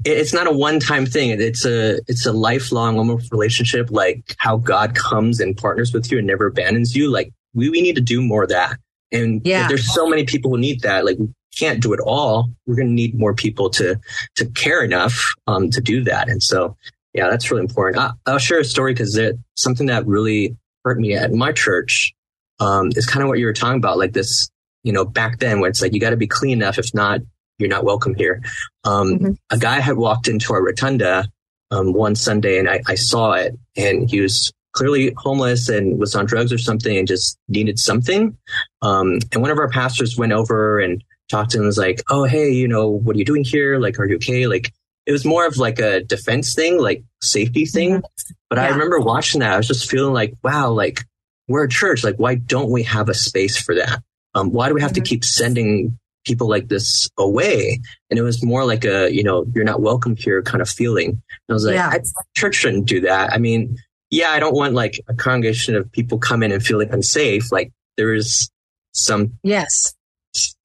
[0.05, 1.29] It's not a one-time thing.
[1.31, 3.89] It's a it's a lifelong almost relationship.
[3.91, 7.11] Like how God comes and partners with you and never abandons you.
[7.11, 8.77] Like we we need to do more of that.
[9.11, 9.67] And Yeah.
[9.67, 11.03] there's so many people who need that.
[11.05, 11.27] Like we
[11.57, 12.49] can't do it all.
[12.65, 13.99] We're going to need more people to
[14.35, 16.29] to care enough um, to do that.
[16.29, 16.77] And so
[17.13, 17.97] yeah, that's really important.
[18.01, 20.55] I, I'll share a story because it something that really
[20.85, 22.13] hurt me at my church
[22.59, 23.97] um, is kind of what you were talking about.
[23.97, 24.49] Like this,
[24.83, 26.77] you know, back then when it's like you got to be clean enough.
[26.77, 27.21] If not,
[27.57, 28.41] you're not welcome here.
[28.83, 29.37] Um, Mhm.
[29.49, 31.27] A guy had walked into our rotunda
[31.71, 36.15] um, one Sunday, and I, I saw it, and he was clearly homeless and was
[36.15, 38.37] on drugs or something, and just needed something.
[38.81, 41.61] Um, and one of our pastors went over and talked to him.
[41.63, 43.77] and Was like, "Oh, hey, you know, what are you doing here?
[43.79, 44.71] Like, are you okay?" Like,
[45.09, 48.03] it was more of like a defense thing, like safety thing.
[48.47, 49.53] But I remember watching that.
[49.53, 51.03] I was just feeling like, wow, like
[51.47, 52.03] we're a church.
[52.03, 54.03] Like, why don't we have a space for that?
[54.35, 57.79] Um, why do we have to keep sending people like this away?
[58.11, 61.09] And it was more like a, you know, you're not welcome here kind of feeling.
[61.09, 61.89] And I was like, Yeah.
[61.89, 62.01] I,
[62.37, 63.33] church shouldn't do that.
[63.33, 63.77] I mean,
[64.11, 67.51] yeah, I don't want like a congregation of people come in and feeling unsafe.
[67.51, 68.47] Like there is
[68.93, 69.95] some Yes.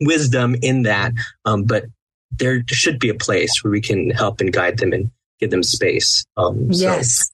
[0.02, 1.12] wisdom in that.
[1.46, 1.84] Um, but
[2.38, 5.10] there should be a place where we can help and guide them and
[5.40, 6.24] give them space.
[6.36, 7.30] Um, so Yes.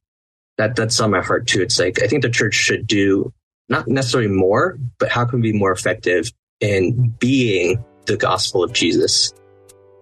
[0.58, 1.60] that that's on my heart too.
[1.62, 3.32] It's like I think the church should do
[3.68, 6.30] not necessarily more, but how can we be more effective
[6.60, 9.32] in being the gospel of Jesus?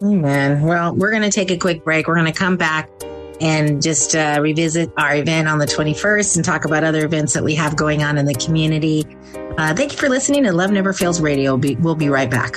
[0.03, 0.63] Amen.
[0.63, 2.07] Well, we're going to take a quick break.
[2.09, 2.89] We're going to come back
[3.41, 7.45] and just uh, revisit our event on the 21st and talk about other events that
[7.45, 9.05] we have going on in the community.
[9.59, 11.57] Uh, thank you for listening to Love Never Fails Radio.
[11.57, 12.57] Be- We'll be right back.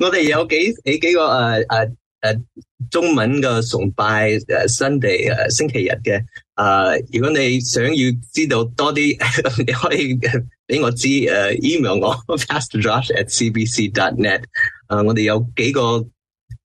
[0.00, 2.42] 我哋有几几几个诶诶 诶
[2.90, 6.22] 中文嘅崇拜诶 Sunday 诶星期日嘅
[6.54, 7.90] 诶，如果你想要
[8.32, 9.18] 知道多啲，
[9.66, 10.14] 你可以
[10.66, 14.42] 俾我知诶 email 我 Pastor Josh at cbc.net，
[14.88, 15.80] 诶我哋有几个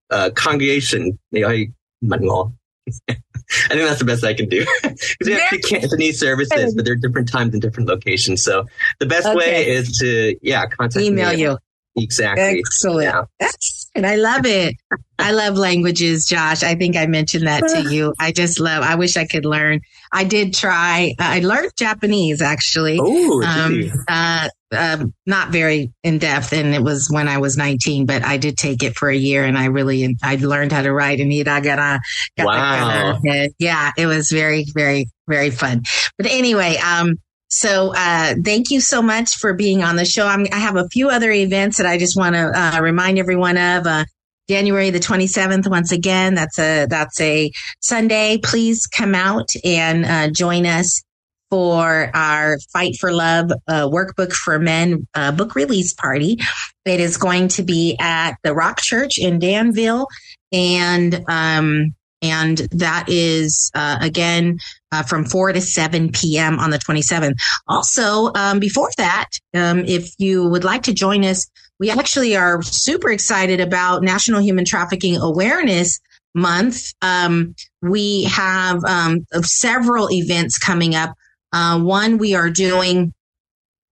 [0.09, 1.71] 诶 congregation 你可以
[2.01, 2.53] 问我。
[3.69, 4.63] I think that's the best I can do.
[4.83, 8.43] Because we have two Cantonese services, but they're different times and different locations.
[8.43, 8.65] So
[8.99, 9.75] the best way Okay.
[9.75, 11.41] is to, yeah, contact Email me.
[11.41, 11.57] you.
[11.96, 12.58] Exactly.
[12.58, 13.28] Excellent.
[13.40, 13.48] Yeah.
[13.94, 14.76] And I love it.
[15.18, 16.62] I love languages, Josh.
[16.62, 18.14] I think I mentioned that to you.
[18.18, 18.82] I just love.
[18.82, 19.80] I wish I could learn.
[20.10, 21.14] I did try.
[21.18, 22.98] I learned Japanese actually.
[23.00, 28.06] Oh, um, uh, um, not very in depth, and it was when I was 19.
[28.06, 30.92] But I did take it for a year, and I really I learned how to
[30.92, 32.00] write in hiragana.
[32.38, 33.20] Wow.
[33.58, 35.82] Yeah, it was very, very, very fun.
[36.16, 37.16] But anyway, um,
[37.52, 40.26] so uh, thank you so much for being on the show.
[40.26, 43.58] I'm, I have a few other events that I just want to uh, remind everyone
[43.58, 43.86] of.
[43.86, 44.04] Uh,
[44.48, 48.38] January the 27th, once again, that's a that's a Sunday.
[48.42, 51.02] Please come out and uh, join us
[51.48, 56.38] for our Fight for Love uh, workbook for men uh, book release party.
[56.86, 60.06] It is going to be at the Rock Church in Danville,
[60.52, 64.58] and um, and that is uh, again
[64.92, 66.58] uh, from 4 to 7 p.m.
[66.60, 67.34] on the 27th.
[67.66, 71.46] Also, um, before that, um, if you would like to join us,
[71.80, 75.98] we actually are super excited about National Human Trafficking Awareness
[76.34, 76.92] Month.
[77.02, 81.14] Um, we have um, several events coming up.
[81.52, 83.12] Uh, one we are doing,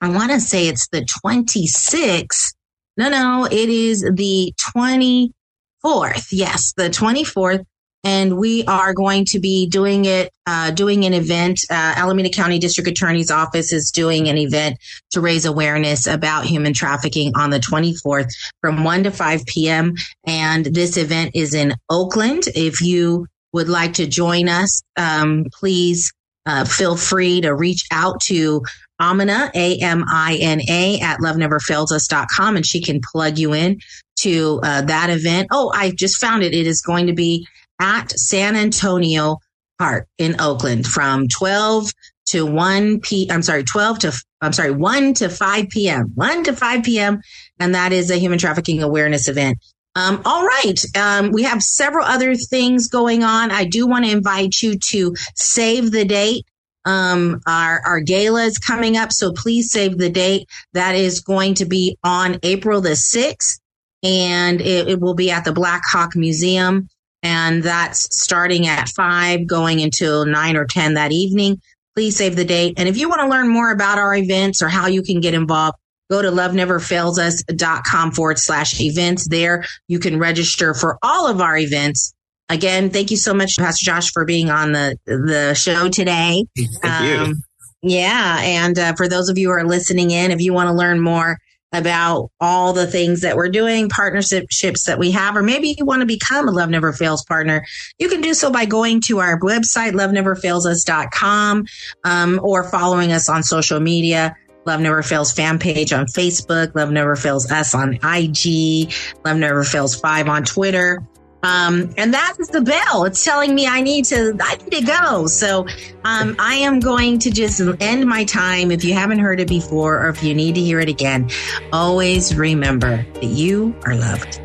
[0.01, 2.55] I want to say it's the 26th.
[2.96, 6.28] No, no, it is the 24th.
[6.30, 7.64] Yes, the 24th
[8.05, 11.61] and we are going to be doing it, uh, doing an event.
[11.70, 14.78] Uh, Alameda County District Attorney's Office is doing an event
[15.11, 18.30] to raise awareness about human trafficking on the 24th
[18.61, 19.94] from 1 to 5 p.m.
[20.26, 22.44] And this event is in Oakland.
[22.55, 26.12] If you would like to join us, um, please
[26.46, 28.62] uh, feel free to reach out to
[29.01, 33.78] Amina, A M I N A, at loveneverfailsus.com, and she can plug you in
[34.20, 35.48] to uh, that event.
[35.51, 36.55] Oh, I just found it.
[36.55, 37.46] It is going to be
[37.80, 39.38] at San Antonio
[39.78, 41.90] Park in Oakland from 12
[42.26, 43.28] to 1 p.
[43.30, 46.12] I'm sorry, 12 to, I'm sorry, 1 to 5 p.m.
[46.14, 47.20] 1 to 5 p.m.
[47.58, 49.58] And that is a human trafficking awareness event.
[49.96, 50.80] Um, all right.
[50.96, 53.50] Um, we have several other things going on.
[53.50, 56.44] I do want to invite you to save the date.
[56.84, 59.12] Um, our, our gala is coming up.
[59.12, 60.48] So please save the date.
[60.74, 63.58] That is going to be on April the 6th
[64.02, 66.88] and it, it will be at the Blackhawk Museum.
[67.22, 71.60] And that's starting at five, going until nine or 10 that evening.
[71.94, 72.74] Please save the date.
[72.78, 75.34] And if you want to learn more about our events or how you can get
[75.34, 75.76] involved,
[76.10, 79.28] go to loveneverfailsus.com forward slash events.
[79.28, 82.14] There you can register for all of our events.
[82.48, 86.44] Again, thank you so much, Pastor Josh, for being on the, the show today.
[86.56, 87.34] Thank Um, you.
[87.82, 88.40] Yeah.
[88.42, 91.00] And uh, for those of you who are listening in, if you want to learn
[91.00, 91.38] more
[91.72, 96.00] about all the things that we're doing, partnerships that we have, or maybe you want
[96.00, 97.64] to become a Love Never Fails partner,
[97.98, 101.64] you can do so by going to our website, loveneverfailsus.com,
[102.04, 104.34] um, or following us on social media.
[104.66, 108.92] Love Never Fails fan page on Facebook, Love Never Fails us on IG,
[109.24, 111.02] Love Never Fails 5 on Twitter.
[111.43, 113.05] Um, and that is the bell.
[113.05, 115.26] It's telling me I need to, I need to go.
[115.26, 115.66] So,
[116.05, 118.70] um, I am going to just end my time.
[118.70, 121.30] If you haven't heard it before, or if you need to hear it again,
[121.72, 124.41] always remember that you are loved.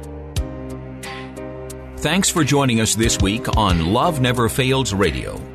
[1.97, 5.54] Thanks for joining us this week on Love Never Fails Radio.